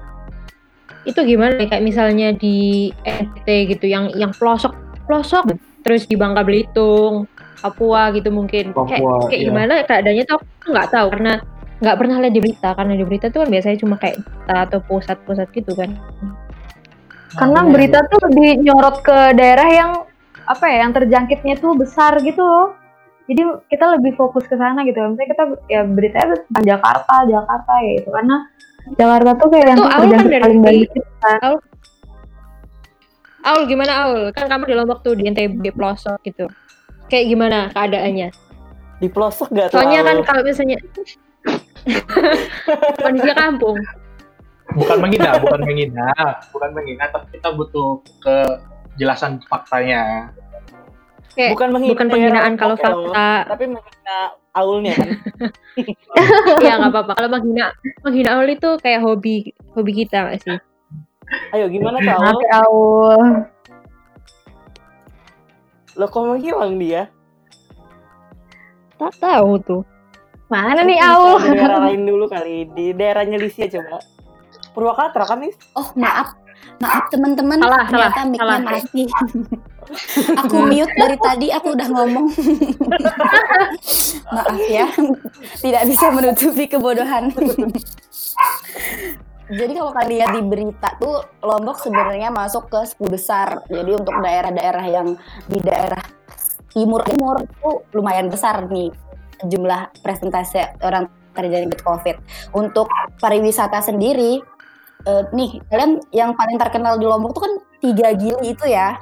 [1.07, 1.67] Itu gimana ya?
[1.71, 4.73] kayak misalnya di NTT gitu yang yang pelosok
[5.09, 5.49] pelosok
[5.81, 7.25] terus di Bangka Belitung,
[7.61, 8.73] Papua gitu mungkin.
[8.73, 9.47] kayak Papua, kayak iya.
[9.49, 11.33] gimana keadaannya tuh aku nggak tahu karena
[11.81, 14.79] nggak pernah lihat di berita karena di berita tuh kan biasanya cuma kayak kota atau
[14.85, 15.89] pusat-pusat gitu kan.
[17.31, 19.91] Karena berita tuh lebih nyorot ke daerah yang
[20.45, 22.80] apa ya, yang terjangkitnya tuh besar gitu loh.
[23.29, 24.97] Jadi kita lebih fokus ke sana gitu.
[24.97, 28.37] Misalnya kita ya beritanya tentang Jakarta, Jakarta ya itu karena
[28.97, 31.39] Jakarta tuh kayak yang kan terjangkit dari paling banyak gitu kan.
[31.45, 31.57] Aul,
[33.41, 34.21] Aul gimana Aul?
[34.33, 36.45] Kan kamu di Lombok tuh di NTB pelosok gitu.
[37.09, 38.29] Kayak gimana keadaannya?
[39.01, 39.81] Di pelosok gak tuh?
[39.81, 40.77] Soalnya kan kalau misalnya
[43.01, 43.77] kondisinya kampung.
[44.71, 46.15] bukan menghina, bukan menghina,
[46.55, 50.31] bukan menghina, tapi kita butuh kejelasan faktanya.
[51.31, 53.31] Kayak bukan menghina bukan penghinaan kalau fakta.
[53.47, 54.17] tapi menghina
[54.51, 55.09] aulnya kan.
[56.59, 57.11] Iya nggak apa-apa.
[57.15, 57.65] Kalau menghina
[58.03, 60.57] menghina Aul itu kayak hobi hobi kita nggak sih?
[61.55, 62.39] Ayo gimana tuh Aul?
[62.43, 63.21] ya Aul.
[65.95, 67.07] Lo kok menghilang dia?
[68.99, 69.83] Tak tahu tuh.
[70.51, 71.39] Mana nih Aul?
[71.39, 74.03] Di daerah lain dulu kali, di daerahnya Lisia coba.
[74.75, 75.55] Purwakarta kan nih?
[75.79, 76.35] Oh maaf,
[76.81, 77.57] maaf teman-teman.
[77.61, 78.59] Ternyata salah, mic-nya salah.
[78.59, 79.03] mati.
[80.41, 82.27] aku mute dari tadi, aku udah ngomong.
[84.35, 84.87] maaf ya,
[85.61, 87.29] tidak bisa menutupi kebodohan.
[89.51, 93.59] Jadi kalau kalian lihat di berita tuh Lombok sebenarnya masuk ke 10 besar.
[93.67, 95.19] Jadi untuk daerah-daerah yang
[95.51, 95.99] di daerah
[96.71, 98.87] timur timur tuh lumayan besar nih
[99.43, 102.15] jumlah presentasi orang terjadi COVID.
[102.55, 102.87] Untuk
[103.19, 104.39] pariwisata sendiri,
[105.07, 108.99] eh, nih kalian yang paling terkenal di Lombok tuh kan tiga gili itu ya.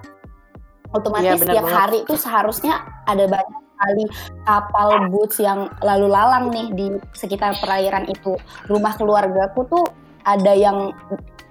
[0.90, 1.78] Otomatis Iya, benar tiap banget.
[1.78, 2.74] hari itu seharusnya
[3.06, 4.04] ada banyak sekali
[4.42, 8.34] kapal boats yang lalu lalang nih di sekitar perairan itu.
[8.66, 9.86] Rumah keluargaku tuh
[10.26, 10.92] ada yang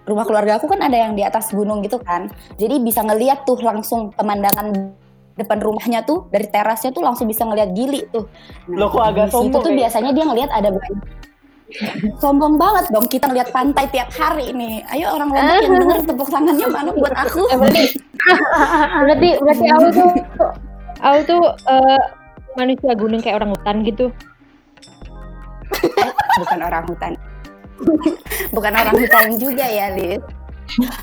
[0.08, 2.26] rumah keluarga aku kan ada yang di atas gunung gitu kan.
[2.58, 4.72] Jadi bisa ngeliat tuh langsung pemandangan
[5.38, 8.26] depan rumahnya tuh dari terasnya tuh langsung bisa ngeliat gili tuh.
[8.66, 9.86] Lo kok agak sombong tuh ya?
[9.86, 11.27] biasanya dia ngeliat ada banyak
[12.16, 14.80] sombong banget dong kita ngeliat pantai tiap hari nih.
[14.88, 17.42] Ayo orang Lombok yang denger tepuk tangannya mana buat aku.
[17.52, 17.82] Eh, berarti
[19.04, 20.10] berarti berarti Aul tuh
[21.04, 22.00] Aul tuh eh,
[22.56, 24.06] manusia gunung kayak orang hutan gitu.
[26.40, 27.12] bukan orang hutan.
[28.50, 30.24] bukan orang hutan juga ya, Liz.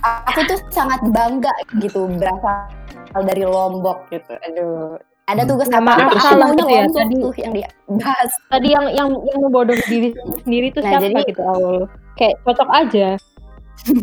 [0.04, 2.68] Aku tuh sangat bangga gitu berasal
[3.24, 4.34] dari Lombok gitu.
[4.42, 4.98] Aduh.
[5.26, 6.06] Ada tugas Sama apa?
[6.06, 7.16] aku Aku salah maunya gitu ya, tadi.
[7.18, 8.32] tuh yang dibahas.
[8.46, 10.08] Tadi yang yang yang membodoh diri
[10.40, 11.90] sendiri tuh Nah, siapa jadi- gitu Aul?
[12.14, 13.08] Kayak cocok aja.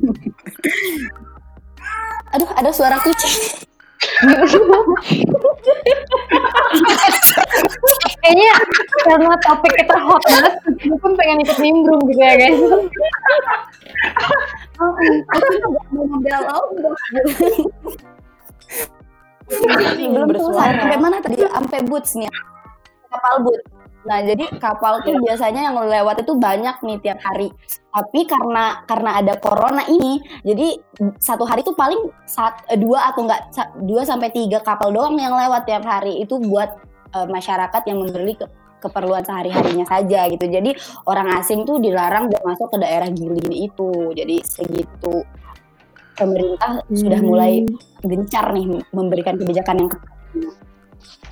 [2.32, 3.62] Aduh, ada suara kucing.
[8.18, 8.52] Kayaknya
[9.04, 12.58] karena topik kita hot banget, gue pun pengen ikut nimbrung gitu ya guys.
[14.82, 16.94] Aku nggak mau ngambil Lombok.
[20.12, 20.80] Belum bersuara.
[20.80, 21.36] Sampai mana tadi?
[21.42, 22.28] Sampai boots nih.
[23.12, 23.60] Kapal boot.
[24.02, 27.54] Nah, jadi kapal tuh biasanya yang lewat itu banyak nih tiap hari.
[27.94, 30.74] Tapi karena karena ada corona ini, jadi
[31.22, 33.54] satu hari tuh paling sat, eh, dua atau enggak
[33.86, 36.18] dua sampai tiga kapal doang yang lewat tiap hari.
[36.18, 36.74] Itu buat
[37.14, 38.50] eh, masyarakat yang membeli ke-
[38.82, 40.50] keperluan sehari-harinya saja gitu.
[40.50, 40.74] Jadi
[41.06, 44.10] orang asing tuh dilarang buat masuk ke daerah Gili itu.
[44.18, 45.22] Jadi segitu
[46.14, 47.28] pemerintah sudah Hmm.
[47.28, 47.52] mulai
[48.02, 49.90] gencar nih memberikan kebijakan yang.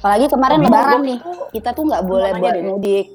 [0.00, 1.18] Apalagi kemarin lebaran nih,
[1.52, 2.64] kita tuh nggak boleh buat deh.
[2.64, 3.06] mudik.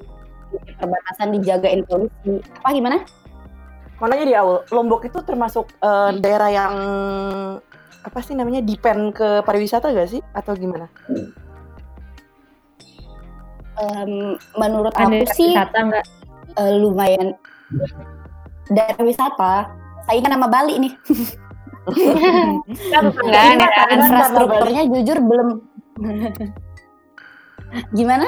[0.46, 2.38] Di Perbatasan dijagain polisi.
[2.62, 3.02] Apa gimana?
[3.98, 6.74] Makanya di awal Lombok itu termasuk eh, daerah yang
[8.06, 10.86] apa sih namanya depend ke pariwisata gak sih atau gimana?
[13.76, 15.80] Em, menurut Ada aku sih wisata
[16.56, 17.34] eh, lumayan
[18.70, 19.54] daerah wisata.
[20.06, 20.92] Saingan sama Bali nih.
[21.86, 23.86] Kan tetanggaan ya kan?
[23.94, 25.48] Infrastrukturnya jujur belum.
[27.94, 28.26] Gimana?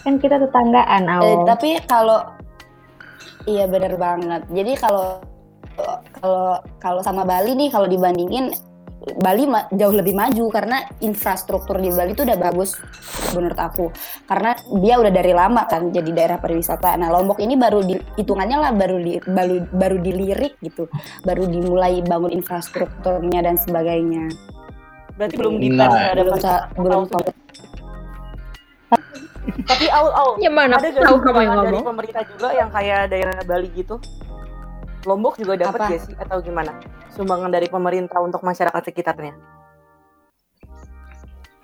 [0.00, 1.44] Kan kita tetanggaan, Eh, Au.
[1.44, 2.24] tapi kalau
[3.44, 4.48] iya bener banget.
[4.48, 5.20] Jadi kalau
[6.20, 8.52] kalau kalau sama Bali nih kalau dibandingin
[9.00, 12.76] Bali ma- jauh lebih maju karena infrastruktur di Bali itu udah bagus
[13.32, 13.86] menurut aku.
[14.28, 17.00] Karena dia udah dari lama kan jadi daerah pariwisata.
[17.00, 20.92] Nah, Lombok ini baru di, hitungannya lah baru di, baru baru dilirik gitu.
[21.24, 24.28] Baru dimulai bangun infrastrukturnya dan sebagainya.
[25.16, 25.62] Berarti belum Nah.
[25.62, 27.02] depend terhadap belum sa- belum
[29.40, 31.84] Tapi au au Ya mana ada gak tahu kamu dari ngomong.
[31.86, 33.96] pemerintah juga yang kayak daerah Bali gitu?
[35.08, 35.92] Lombok juga dapat Apa?
[35.96, 36.76] gak sih atau gimana?
[37.12, 39.34] Sumbangan dari pemerintah untuk masyarakat sekitarnya?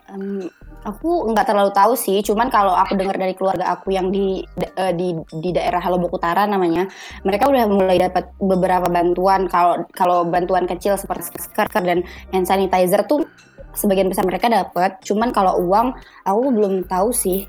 [0.07, 0.47] Em,
[0.87, 4.71] aku nggak terlalu tahu sih, cuman kalau aku dengar dari keluarga aku yang di da-
[4.79, 5.11] eh, di
[5.43, 6.87] di daerah Lombok Utara namanya,
[7.27, 9.51] mereka udah mulai dapat beberapa bantuan.
[9.51, 13.27] Kalau kalau bantuan kecil seperti masker dan hand sanitizer tuh
[13.75, 15.03] sebagian besar mereka dapat.
[15.03, 17.45] Cuman kalau uang, aku belum tahu sih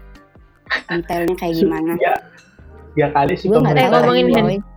[0.89, 1.93] detailnya kayak gimana.
[2.01, 2.13] Ya,
[2.97, 4.76] ya kali sih Gue nggak tahu ngomongin hand.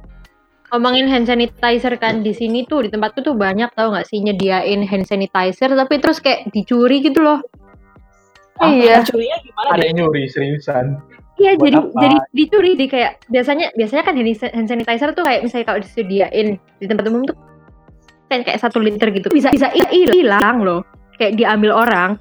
[0.71, 4.87] Ngomongin hand sanitizer kan di sini tuh di tempatku tuh banyak tau nggak sih nyediain
[4.87, 7.43] hand sanitizer tapi terus kayak dicuri gitu loh.
[8.61, 9.03] Iya.
[9.03, 11.01] Curinya gimana ada yang nyuri seriusan.
[11.41, 11.99] Iya Buat jadi apa?
[12.05, 16.49] jadi dicuri di kayak biasanya biasanya kan hand hand sanitizer tuh kayak misalnya kalau disediain
[16.79, 17.37] di tempat umum tuh
[18.29, 20.85] kayak kayak satu liter gitu bisa bisa hil- hilang loh
[21.19, 22.21] kayak diambil orang.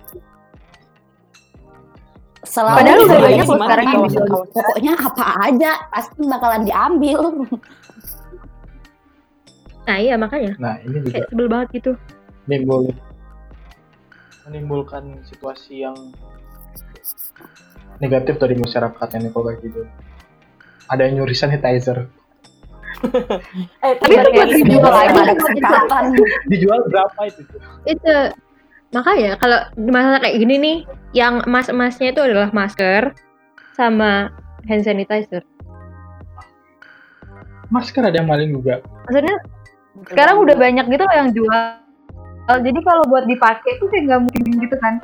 [2.48, 4.42] Selalu Padahal udah banyak loh sekarang yang dijual.
[4.48, 7.20] Pokoknya apa aja pasti bakalan diambil.
[9.90, 11.92] Nah iya makanya Nah, ini juga kayak sebel banget gitu.
[12.46, 12.94] menimbul
[14.46, 15.98] menimbulkan situasi yang
[18.00, 19.82] negatif dari masyarakat yang kalau kayak gitu.
[20.88, 22.06] Ada yang nyuri sanitizer.
[23.80, 26.04] Eh, Tapi itu buat dijual lagi ada kesempatan.
[26.52, 27.42] Dijual berapa itu?
[27.88, 28.16] itu
[28.90, 30.78] makanya kalau di masa kayak gini nih
[31.14, 33.14] yang emas-emasnya itu adalah masker
[33.72, 34.34] sama
[34.68, 35.46] hand sanitizer
[37.70, 38.82] Masker ada yang maling juga.
[39.06, 39.38] Maksudnya
[40.08, 41.60] sekarang udah banyak gitu loh yang jual.
[42.50, 44.98] Jadi kalau buat dipakai tuh kayak nggak mungkin gitu kan.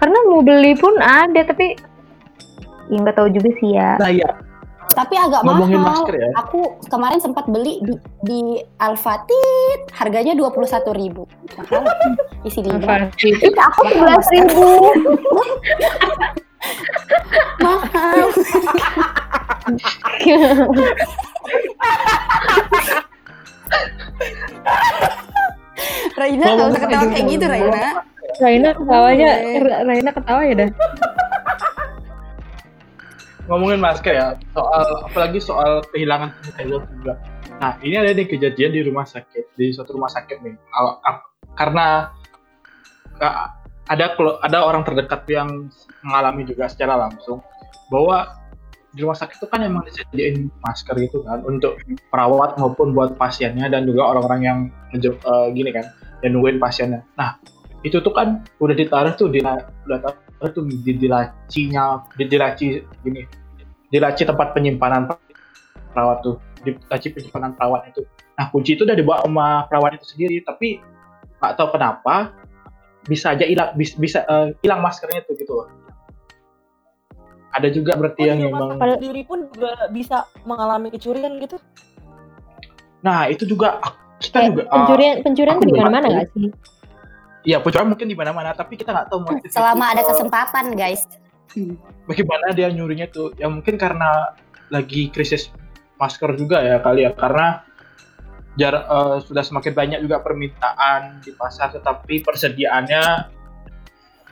[0.00, 1.76] Karena mau beli pun ada tapi
[2.90, 3.94] ya nggak tahu juga sih ya.
[4.02, 4.30] Nah iya,
[4.90, 6.02] Tapi agak Ngomongin mahal.
[6.02, 6.30] masker ya.
[6.42, 7.94] Aku kemarin sempat beli di,
[8.26, 8.40] di
[8.82, 11.30] Alfatit, harganya dua puluh satu ribu.
[11.54, 11.86] Mahal.
[12.48, 12.82] Isi lima.
[12.82, 13.38] Alfatit.
[13.54, 14.90] Aku sebelas ribu.
[17.62, 18.34] Mahal.
[26.18, 27.80] Raina nggak usah ketawa kayak gitu Raina.
[28.40, 29.60] Raina ketawanya Boleh.
[29.64, 30.70] Ra- Raina ketawa ya dah
[33.50, 37.18] ngomongin masker ya, soal apalagi soal kehilangan sanitizer juga.
[37.58, 40.54] Nah, ini ada nih kejadian di rumah sakit, di suatu rumah sakit nih.
[41.58, 42.14] Karena
[43.90, 44.06] ada
[44.46, 45.66] ada orang terdekat yang
[46.06, 47.42] mengalami juga secara langsung
[47.90, 48.38] bahwa
[48.90, 51.78] di rumah sakit itu kan emang disediain masker gitu kan untuk
[52.10, 54.58] perawat maupun buat pasiennya dan juga orang-orang yang
[54.94, 55.86] eh, gini kan
[56.26, 57.06] yang nungguin pasiennya.
[57.14, 57.38] Nah
[57.86, 62.36] itu tuh kan udah ditaruh tuh di udah taruh tuh di, di lacinya di, di
[62.36, 62.66] laci
[63.06, 63.22] gini
[63.90, 65.08] di laci tempat penyimpanan
[65.94, 68.02] perawat tuh di laci penyimpanan perawat itu.
[68.36, 70.82] Nah kunci itu udah dibawa sama perawat itu sendiri tapi
[71.40, 72.34] nggak tahu kenapa
[73.08, 75.70] bisa aja hilang bis- bisa eh, hilang maskernya tuh gitu loh.
[77.50, 81.58] Ada juga berarti yang memang sendiri pun juga bisa mengalami kecurian gitu.
[83.02, 83.82] Nah, itu juga
[84.20, 86.48] kita kayak juga pencurian pencurian aku tuh di mana-mana nggak sih
[87.40, 90.64] Iya, pencurian mungkin di mana-mana, tapi kita nggak tahu motif Selama itu, ada eh, kesempatan
[90.76, 91.02] guys.
[92.08, 93.32] bagaimana dia nyurinya tuh.
[93.40, 94.36] Ya mungkin karena
[94.68, 95.48] lagi krisis
[95.96, 97.64] masker juga ya kali ya, karena
[98.60, 103.02] jar eh, sudah semakin banyak juga permintaan di pasar, tetapi persediaannya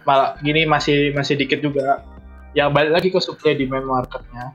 [0.05, 2.05] malah gini masih masih dikit juga.
[2.53, 4.53] Ya balik lagi ke supply demand marketnya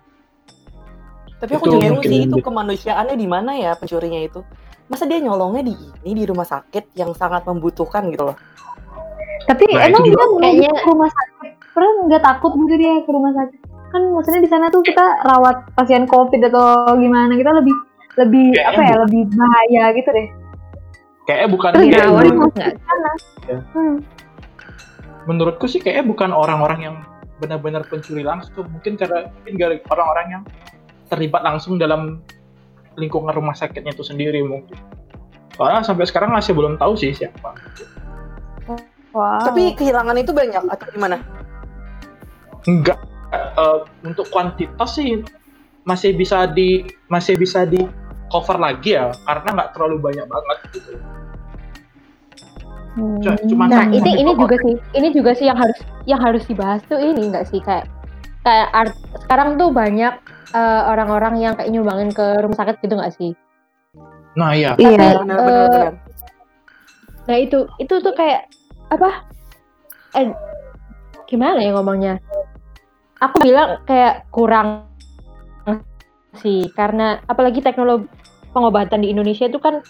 [1.36, 4.40] Tapi aku juga sih itu kemanusiaannya di mana ya pencurinya itu.
[4.88, 8.38] Masa dia nyolongnya di ini di rumah sakit yang sangat membutuhkan gitu loh.
[9.44, 13.32] Tapi Nah, emang juga- kayaknya ke rumah sakit, pernah nggak takut gitu dia ke rumah
[13.34, 13.60] sakit?
[13.92, 16.66] Kan maksudnya di sana tuh kita rawat pasien covid atau
[16.96, 17.76] gimana kita lebih
[18.16, 20.28] lebih Kayaknya apa ya bu- lebih bahaya gitu deh.
[21.24, 23.12] kayaknya bukan Terus menurut- ke sana.
[23.44, 23.58] Ya.
[23.70, 23.96] Hmm.
[25.24, 26.96] menurutku sih kayaknya bukan orang-orang yang
[27.44, 28.64] benar-benar pencuri langsung.
[28.72, 30.44] Mungkin karena mungkin gara- orang-orang yang
[31.12, 32.24] terlibat langsung dalam
[32.96, 34.80] lingkungan rumah sakitnya itu sendiri mungkin.
[35.60, 37.54] Soalnya sampai sekarang masih belum tahu sih siapa.
[39.14, 39.46] Wow.
[39.46, 41.20] Tapi kehilangan itu banyak atau gimana?
[42.64, 42.96] enggak.
[43.34, 45.26] Eh, untuk kuantitas sih
[45.84, 47.82] masih bisa di masih bisa di
[48.32, 50.96] cover lagi ya karena nggak terlalu banyak banget gitu
[52.94, 56.82] Cuma- cuma nah ini ini juga sih ini juga sih yang harus yang harus dibahas
[56.86, 57.58] tuh ini enggak sih?
[57.58, 57.90] Kayak
[58.46, 58.94] kayak art,
[59.26, 60.14] sekarang tuh banyak
[60.54, 63.32] eh, orang-orang yang kayak nyumbangin ke rumah sakit gitu nggak sih?
[64.38, 64.78] Nah iya.
[64.78, 65.38] Tapi, benar eh, benar.
[65.42, 65.94] benar.
[67.24, 68.46] nah itu itu tuh kayak
[68.94, 69.26] apa?
[70.14, 70.30] Eh
[71.26, 72.22] gimana ya ngomongnya?
[73.18, 74.86] Aku bilang kayak kurang
[76.38, 78.10] sih karena apalagi teknologi
[78.54, 79.82] pengobatan di Indonesia itu kan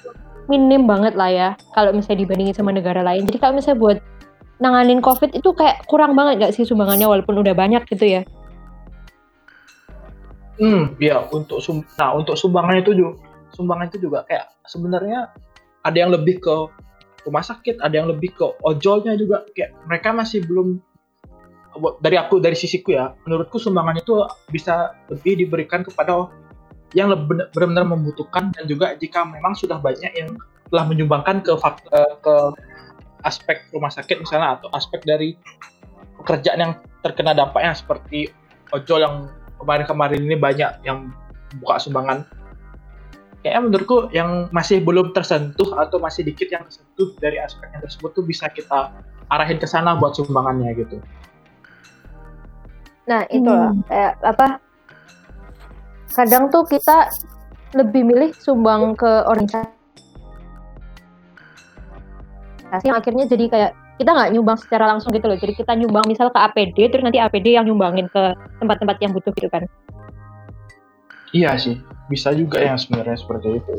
[0.54, 3.26] minim banget lah ya kalau misalnya dibandingin sama negara lain.
[3.26, 3.98] Jadi kalau misalnya buat
[4.62, 8.22] nanganin covid itu kayak kurang banget gak sih sumbangannya walaupun udah banyak gitu ya?
[10.62, 13.18] Hmm, ya untuk sum nah untuk sumbangan itu juga
[13.58, 15.34] sumbangan itu juga kayak sebenarnya
[15.82, 16.56] ada yang lebih ke
[17.26, 19.48] rumah sakit, ada yang lebih ke ojolnya juga.
[19.56, 20.80] Kayak mereka masih belum
[22.06, 24.14] dari aku dari sisiku ya, menurutku sumbangan itu
[24.54, 26.30] bisa lebih diberikan kepada
[26.94, 30.38] yang benar-benar membutuhkan dan juga jika memang sudah banyak yang
[30.70, 31.54] telah menyumbangkan ke
[32.22, 32.36] ke
[33.24, 35.34] aspek rumah sakit misalnya atau aspek dari
[36.22, 38.30] pekerjaan yang terkena dampaknya seperti
[38.72, 39.16] ojol yang
[39.60, 41.12] kemarin-kemarin ini banyak yang
[41.60, 42.28] buka sumbangan.
[43.44, 48.24] Kayaknya menurutku yang masih belum tersentuh atau masih dikit yang tersentuh dari aspeknya tersebut tuh
[48.24, 48.96] bisa kita
[49.28, 51.04] arahin ke sana buat sumbangannya gitu.
[53.04, 54.64] Nah, itulah kayak apa?
[56.14, 57.10] Kadang tuh kita
[57.74, 59.74] lebih milih sumbang ke organisasi
[62.86, 65.38] yang akhirnya jadi kayak kita nggak nyumbang secara langsung gitu loh.
[65.38, 69.30] Jadi kita nyumbang misal ke APD, terus nanti APD yang nyumbangin ke tempat-tempat yang butuh
[69.38, 69.66] gitu kan.
[71.34, 73.74] Iya sih, bisa juga yang sebenarnya seperti itu.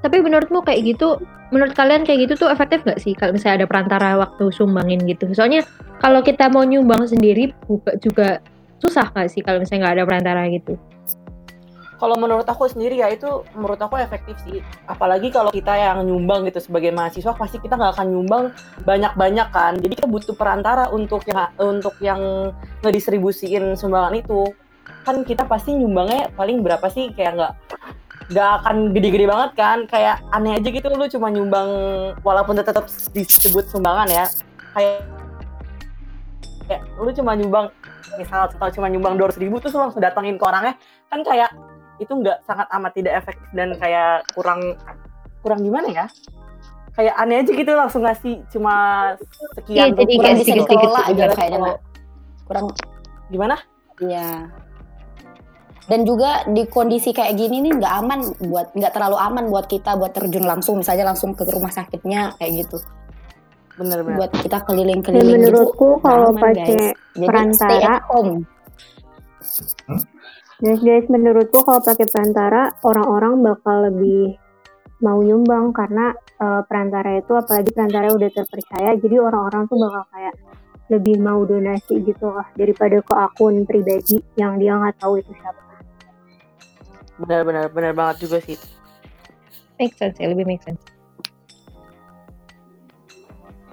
[0.00, 1.18] Tapi menurutmu kayak gitu,
[1.54, 5.30] menurut kalian kayak gitu tuh efektif nggak sih kalau misalnya ada perantara waktu sumbangin gitu?
[5.34, 5.66] Soalnya
[6.02, 8.42] kalau kita mau nyumbang sendiri buka juga
[8.80, 10.74] susah nggak sih kalau misalnya nggak ada perantara gitu?
[12.00, 14.64] Kalau menurut aku sendiri ya itu menurut aku efektif sih.
[14.88, 18.44] Apalagi kalau kita yang nyumbang gitu sebagai mahasiswa pasti kita nggak akan nyumbang
[18.88, 19.76] banyak-banyak kan.
[19.76, 24.48] Jadi kita butuh perantara untuk yang untuk yang ngedistribusiin sumbangan itu.
[25.04, 27.52] Kan kita pasti nyumbangnya paling berapa sih kayak nggak
[28.30, 31.68] nggak akan gede-gede banget kan kayak aneh aja gitu lu cuma nyumbang
[32.22, 34.24] walaupun tetap disebut sumbangan ya
[34.70, 35.02] kayak
[36.70, 37.66] kayak lu cuma nyumbang
[38.16, 40.74] misal atau cuma nyumbang dua ribu terus lu langsung datangin ke orangnya
[41.06, 41.50] kan kayak
[41.96, 44.74] itu nggak sangat amat tidak efektif dan kayak kurang
[45.40, 46.06] kurang gimana ya
[46.90, 48.74] kayak aneh aja gitu langsung ngasih cuma
[49.54, 51.80] sekian Iya, jadi kurang kayak sedikit-sedikit dikelola gitu aja kayaknya, kalau- Nak.
[52.44, 52.64] kurang
[53.28, 53.56] gimana
[54.00, 54.28] Iya.
[55.84, 59.98] Dan juga di kondisi kayak gini nih nggak aman buat nggak terlalu aman buat kita
[59.98, 62.78] buat terjun langsung misalnya langsung ke rumah sakitnya kayak gitu.
[63.80, 64.16] Bener-bener.
[64.20, 66.04] Buat kita Dan keliling-keliling menurutku gitu.
[66.04, 67.16] kalau pakai guys.
[67.16, 68.32] Jadi stay perantara, at home.
[70.60, 74.36] guys guys menurutku kalau pakai perantara orang-orang bakal lebih
[75.00, 80.36] mau nyumbang karena eh, perantara itu apalagi perantara udah terpercaya jadi orang-orang tuh bakal kayak
[80.92, 85.56] lebih mau donasi gitu lah daripada ke akun pribadi yang dia nggak tahu itu siapa.
[87.16, 88.60] benar-benar benar banget juga sih
[89.80, 90.89] Make sense ya, lebih make sense.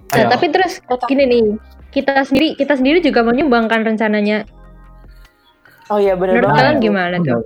[0.07, 0.27] Nah, Ayo.
[0.31, 1.43] tapi terus gini nih,
[1.91, 4.47] kita sendiri kita sendiri juga mau nyumbang kan rencananya.
[5.87, 7.41] oh iya benar Menurut banget kalian gimana tuh?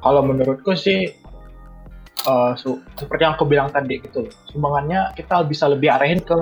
[0.00, 1.12] Kalau menurutku sih
[2.20, 6.36] eh, su- seperti yang aku bilang tadi gitu, sumbangannya kita bisa lebih arahin ke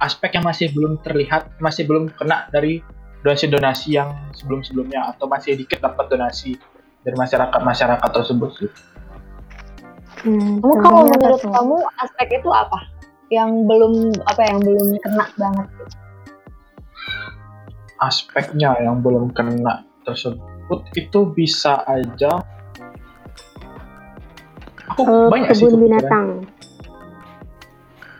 [0.00, 2.80] aspek yang masih belum terlihat, masih belum kena dari
[3.22, 6.58] donasi-donasi yang sebelum-sebelumnya atau masih dikit dapat donasi
[7.04, 8.70] dari masyarakat-masyarakat tersebut sih.
[10.22, 12.78] Hmm, Kamu kalau menurut kamu aspek itu apa?
[13.32, 13.94] Yang belum
[14.28, 15.68] apa yang belum kena banget?
[17.96, 22.42] Aspeknya yang belum kena tersebut itu bisa aja
[24.84, 25.84] aku Eh, banyak sih kebun kepikiran.
[25.88, 26.26] binatang.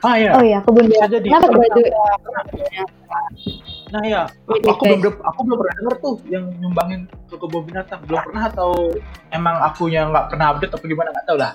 [0.01, 0.31] Ah ya.
[0.33, 1.13] Oh iya, kebun Bisa binatang.
[1.13, 1.29] jadi.
[1.29, 3.21] Kenapa?
[3.93, 8.01] Nah ya, aku, aku belum aku belum pernah denger tuh yang nyumbangin ke kebun binatang.
[8.09, 8.71] Belum pernah atau
[9.29, 11.53] emang akunya nggak pernah update atau gimana nggak tahu lah.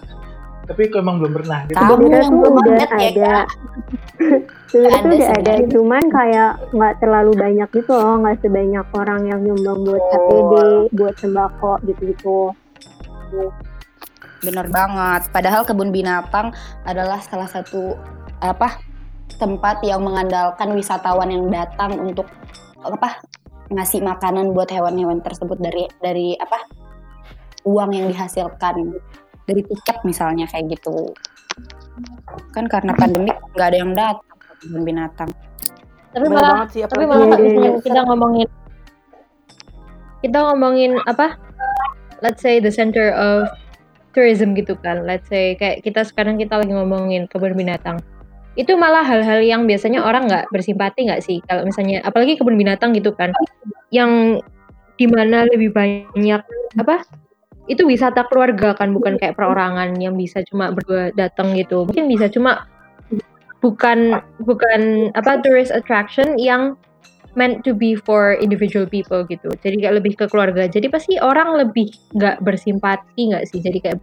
[0.68, 1.59] Tapi aku emang belum pernah.
[1.65, 1.80] Gitu.
[1.80, 3.36] Kamu yang belum udah update ya, ada.
[4.68, 9.39] Sebenarnya tuh udah ada, cuman kayak nggak terlalu banyak gitu loh, nggak sebanyak orang yang
[9.47, 10.53] nyumbang buat APD,
[10.91, 12.39] buat sembako gitu-gitu.
[14.43, 15.22] Bener banget.
[15.32, 16.51] Padahal kebun binatang
[16.84, 17.95] adalah salah satu
[18.43, 18.78] apa
[19.39, 22.28] tempat yang mengandalkan wisatawan yang datang untuk
[22.84, 23.24] apa
[23.72, 26.68] ngasih makanan buat hewan-hewan tersebut dari dari apa
[27.68, 28.95] uang yang dihasilkan
[29.47, 31.15] dari tiket misalnya kayak gitu.
[32.51, 35.29] Kan karena pandemi nggak ada yang datang ke kebun binatang.
[36.11, 38.47] Tapi malah sih, tapi malah kalau misalnya kita ngomongin
[40.21, 41.39] kita ngomongin apa?
[42.19, 43.47] Let's say the center of
[44.17, 45.05] tourism gitu kan.
[45.05, 48.01] Let's say kayak kita sekarang kita lagi ngomongin kebun binatang.
[48.57, 51.37] Itu malah hal-hal yang biasanya orang nggak bersimpati nggak sih?
[51.45, 53.29] Kalau misalnya apalagi kebun binatang gitu kan.
[53.93, 54.41] Yang
[54.97, 56.41] di mana lebih banyak
[56.81, 57.05] apa
[57.68, 61.84] itu wisata keluarga kan bukan kayak perorangan yang bisa cuma berdua datang gitu.
[61.84, 62.68] Mungkin bisa cuma
[63.59, 66.80] bukan bukan apa tourist attraction yang
[67.38, 69.51] meant to be for individual people gitu.
[69.61, 70.65] Jadi kayak lebih ke keluarga.
[70.65, 73.61] Jadi pasti orang lebih nggak bersimpati nggak sih?
[73.61, 73.99] Jadi kayak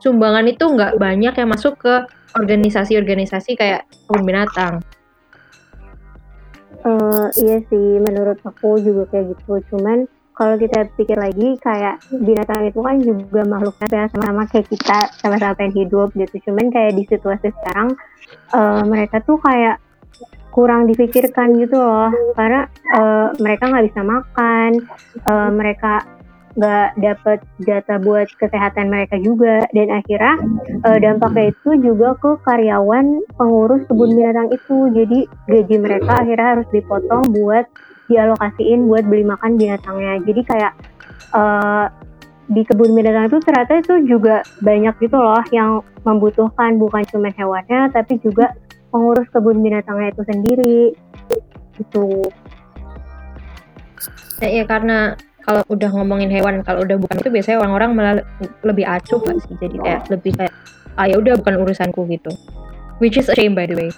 [0.00, 1.94] sumbangan itu nggak banyak yang masuk ke
[2.38, 4.74] organisasi-organisasi kayak kebun binatang.
[6.78, 9.58] Eh, iya sih, menurut aku juga kayak gitu.
[9.74, 10.06] Cuman
[10.38, 15.58] kalau kita pikir lagi, kayak binatang itu kan juga makhluk ya sama-sama kayak kita, sama-sama
[15.58, 16.38] pengen hidup gitu.
[16.46, 17.98] Cuman kayak di situasi sekarang,
[18.54, 19.82] eh, mereka tuh kayak
[20.54, 24.70] kurang dipikirkan gitu loh, karena eh, mereka nggak bisa makan,
[25.26, 26.06] eh, mereka
[26.58, 30.34] nggak dapat data buat kesehatan mereka juga, dan akhirnya
[30.86, 34.76] eh, dampaknya itu juga ke karyawan pengurus kebun binatang itu.
[34.94, 35.18] Jadi
[35.50, 37.66] gaji mereka akhirnya harus dipotong buat
[38.08, 40.20] dialokasiin buat beli makan binatangnya.
[40.24, 40.72] Jadi kayak
[41.36, 41.86] eh,
[42.48, 47.92] di kebun binatang itu ternyata itu juga banyak gitu loh yang membutuhkan bukan cuma hewannya
[47.92, 48.56] tapi juga
[48.88, 50.80] pengurus kebun binatangnya itu sendiri
[51.76, 52.32] gitu.
[54.38, 58.14] Nah, ya karena kalau udah ngomongin hewan, kalau udah bukan itu biasanya orang-orang malah
[58.64, 59.54] lebih acuh nggak sih?
[59.60, 60.54] Jadi kayak lebih kayak
[60.98, 62.32] ah ya udah bukan urusanku gitu.
[62.98, 63.90] Which is a shame by the way.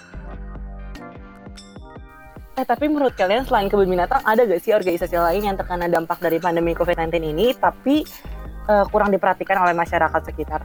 [2.61, 6.21] Eh tapi menurut kalian selain kebun binatang ada gak sih organisasi lain yang terkena dampak
[6.21, 8.05] dari pandemi COVID-19 ini tapi
[8.69, 10.61] eh, kurang diperhatikan oleh masyarakat sekitar?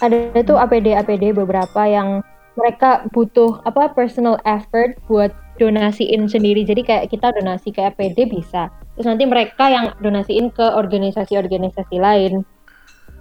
[0.00, 2.24] Ada itu APD APD beberapa yang
[2.56, 6.64] mereka butuh apa personal effort buat donasiin sendiri.
[6.64, 8.72] Jadi kayak kita donasi ke APD bisa.
[8.96, 12.40] Terus nanti mereka yang donasiin ke organisasi-organisasi lain.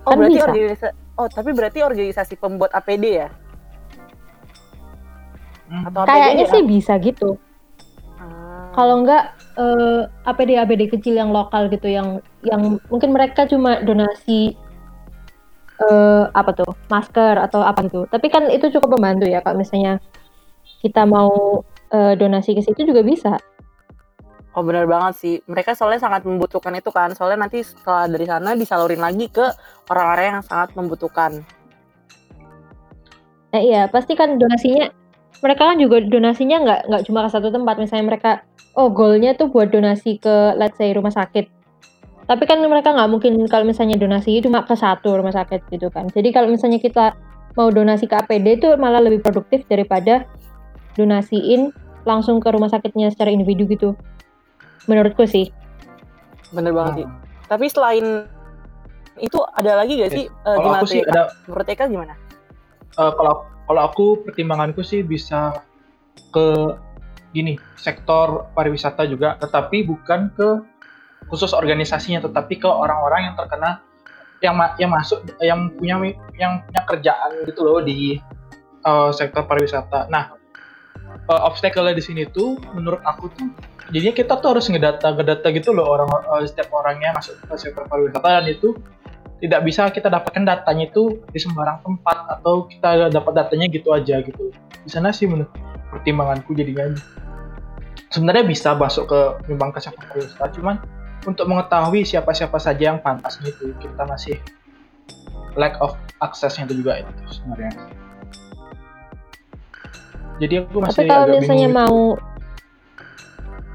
[0.07, 0.47] Oh Kan berarti bisa.
[0.47, 0.87] organisasi
[1.17, 3.27] Oh tapi berarti organisasi pembuat APD ya?
[5.67, 6.51] Atau APD Kayaknya ya?
[6.51, 7.29] sih bisa gitu.
[8.77, 14.53] Kalau enggak eh, APD APD kecil yang lokal gitu yang yang mungkin mereka cuma donasi
[15.77, 18.05] eh apa tuh masker atau apa gitu.
[18.09, 19.97] Tapi kan itu cukup membantu ya kalau misalnya
[20.81, 23.33] kita mau eh, donasi ke situ juga bisa.
[24.57, 25.35] Oh benar banget sih.
[25.45, 27.13] Mereka soalnya sangat membutuhkan itu kan.
[27.13, 29.45] Soalnya nanti setelah dari sana disalurin lagi ke
[29.89, 31.45] orang-orang yang sangat membutuhkan.
[33.53, 34.89] Nah iya pasti kan donasinya
[35.43, 37.75] mereka kan juga donasinya nggak nggak cuma ke satu tempat.
[37.77, 38.31] Misalnya mereka
[38.77, 41.49] oh goalnya tuh buat donasi ke let's say rumah sakit.
[42.27, 46.09] Tapi kan mereka nggak mungkin kalau misalnya donasi cuma ke satu rumah sakit gitu kan.
[46.11, 47.15] Jadi kalau misalnya kita
[47.55, 50.27] mau donasi ke APD itu malah lebih produktif daripada
[50.93, 51.71] donasiin
[52.05, 53.89] langsung ke rumah sakitnya secara individu gitu.
[54.85, 55.49] Menurutku sih.
[56.53, 57.07] Bener banget sih.
[57.47, 58.05] Tapi selain
[59.17, 60.25] itu ada lagi gak sih?
[60.29, 61.31] eh, Kalau gimana sih ada?
[61.49, 62.13] Menurut Eka gimana?
[62.97, 63.33] Eh, kalau
[63.67, 65.61] kalau aku pertimbanganku sih bisa
[66.31, 66.47] ke
[67.35, 70.49] gini sektor pariwisata juga tetapi bukan ke
[71.27, 73.83] khusus organisasinya tetapi ke orang-orang yang terkena
[74.41, 75.95] yang ma- yang masuk yang punya
[76.37, 78.21] yang punya kerjaan gitu loh di
[78.85, 80.07] eh, sektor pariwisata.
[80.13, 80.37] Nah,
[81.25, 83.49] eh, obstacle di sini tuh menurut aku tuh
[83.89, 87.83] jadinya kita tuh harus ngedata ngedata gitu loh orang eh, setiap orangnya masuk ke sektor
[87.89, 88.77] pariwisata dan itu
[89.37, 94.21] tidak bisa kita dapatkan datanya itu di sembarang tempat atau kita dapat datanya gitu aja
[94.25, 94.49] gitu.
[94.81, 95.53] Di sana sih menurut
[95.93, 96.97] pertimbanganku jadinya
[98.11, 99.19] sebenarnya bisa masuk ke
[99.51, 100.75] nyumbang ke sektor pariwisata cuman
[101.27, 104.39] untuk mengetahui siapa-siapa saja yang pantas gitu kita masih
[105.59, 107.71] lack of aksesnya itu juga itu sebenarnya.
[110.37, 111.99] Jadi aku masih Tapi kalau agak misalnya bingung mau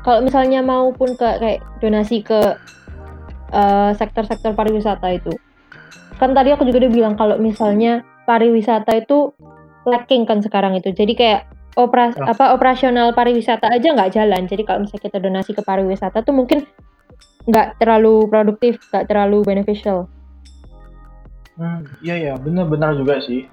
[0.03, 2.41] kalau misalnya mau pun ke kayak donasi ke
[3.51, 5.35] eh, sektor-sektor pariwisata itu.
[6.23, 9.35] Kan tadi aku juga udah bilang kalau misalnya pariwisata itu
[9.83, 10.95] lacking kan sekarang itu.
[10.95, 14.47] Jadi kayak operas apa operasional pariwisata aja nggak jalan.
[14.47, 16.63] Jadi kalau misalnya kita donasi ke pariwisata tuh mungkin
[17.51, 20.07] nggak terlalu produktif, nggak terlalu beneficial.
[21.59, 23.51] Hmm, iya ya, benar-benar juga sih.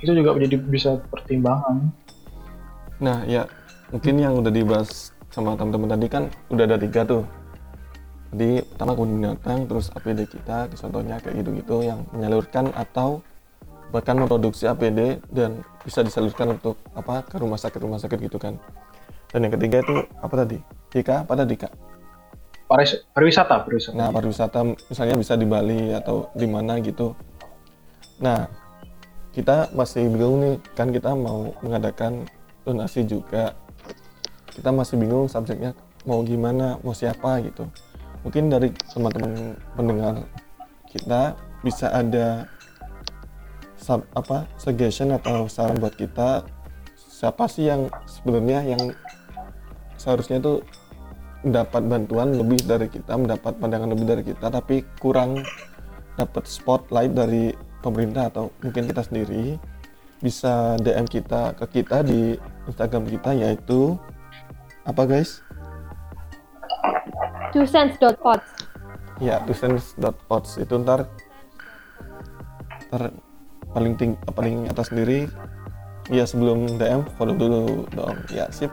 [0.00, 1.92] Itu juga menjadi bisa pertimbangan.
[2.96, 3.44] Nah, ya
[3.92, 7.28] mungkin yang udah dibahas sama teman-teman tadi kan udah ada tiga tuh.
[8.36, 13.24] Jadi pertama kebun binatang, terus APD kita, contohnya kayak gitu-gitu yang menyalurkan atau
[13.88, 18.60] bahkan memproduksi APD dan bisa disalurkan untuk apa ke rumah sakit rumah sakit gitu kan.
[19.32, 20.60] Dan yang ketiga itu apa tadi?
[20.92, 21.72] Dika, apa tadi kak?
[22.68, 23.96] Paris, pariwisata, pariwisata.
[23.96, 27.16] Nah, pariwisata misalnya bisa di Bali atau di mana gitu.
[28.20, 28.52] Nah,
[29.32, 32.28] kita masih bingung nih, kan kita mau mengadakan
[32.68, 33.56] donasi juga.
[34.52, 35.72] Kita masih bingung subjeknya
[36.04, 37.64] mau gimana, mau siapa gitu.
[38.26, 40.14] Mungkin dari teman-teman pendengar
[40.90, 42.50] kita bisa ada
[43.78, 46.42] sub, apa suggestion atau saran buat kita
[46.98, 48.82] siapa sih yang sebenarnya yang
[49.94, 50.66] seharusnya tuh
[51.46, 55.46] mendapat bantuan lebih dari kita, mendapat pandangan lebih dari kita, tapi kurang
[56.18, 59.54] dapat spotlight dari pemerintah atau mungkin kita sendiri
[60.18, 62.34] bisa DM kita ke kita di
[62.66, 63.94] Instagram kita yaitu
[64.82, 65.45] apa guys?
[67.56, 68.68] Twocents.pods
[69.16, 71.08] Ya, twocents.pods itu ntar
[72.92, 73.16] ntar
[73.72, 75.24] paling ting paling atas sendiri.
[76.12, 78.20] Ya sebelum DM follow dulu dong.
[78.28, 78.68] Ya sip.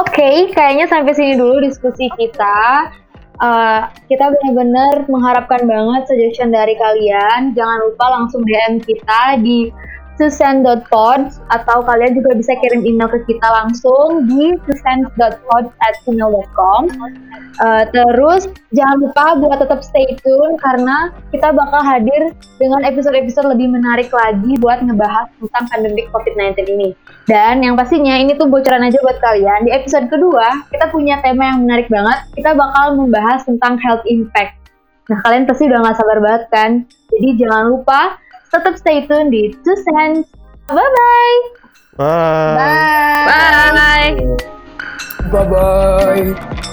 [0.00, 2.88] Oke, kayaknya sampai sini dulu diskusi kita.
[3.36, 7.52] Uh, kita benar-benar mengharapkan banget suggestion dari kalian.
[7.52, 9.68] Jangan lupa langsung DM kita di
[10.16, 16.82] susan.pods atau kalian juga bisa kirim email ke kita langsung di susan.pods@gmail.com.
[17.56, 23.68] Uh, terus jangan lupa buat tetap stay tune karena kita bakal hadir dengan episode-episode lebih
[23.72, 26.92] menarik lagi buat ngebahas tentang pandemi COVID-19 ini.
[27.28, 29.64] Dan yang pastinya ini tuh bocoran aja buat kalian.
[29.68, 32.18] Di episode kedua kita punya tema yang menarik banget.
[32.36, 34.66] Kita bakal membahas tentang health impact.
[35.06, 36.70] Nah kalian pasti udah gak sabar banget kan?
[37.14, 38.18] Jadi jangan lupa
[38.56, 40.32] tetap stay tune di Two Cents.
[40.72, 41.36] Bye-bye.
[42.00, 42.56] Bye.
[43.28, 44.16] Bye.
[45.28, 46.72] Bye bye.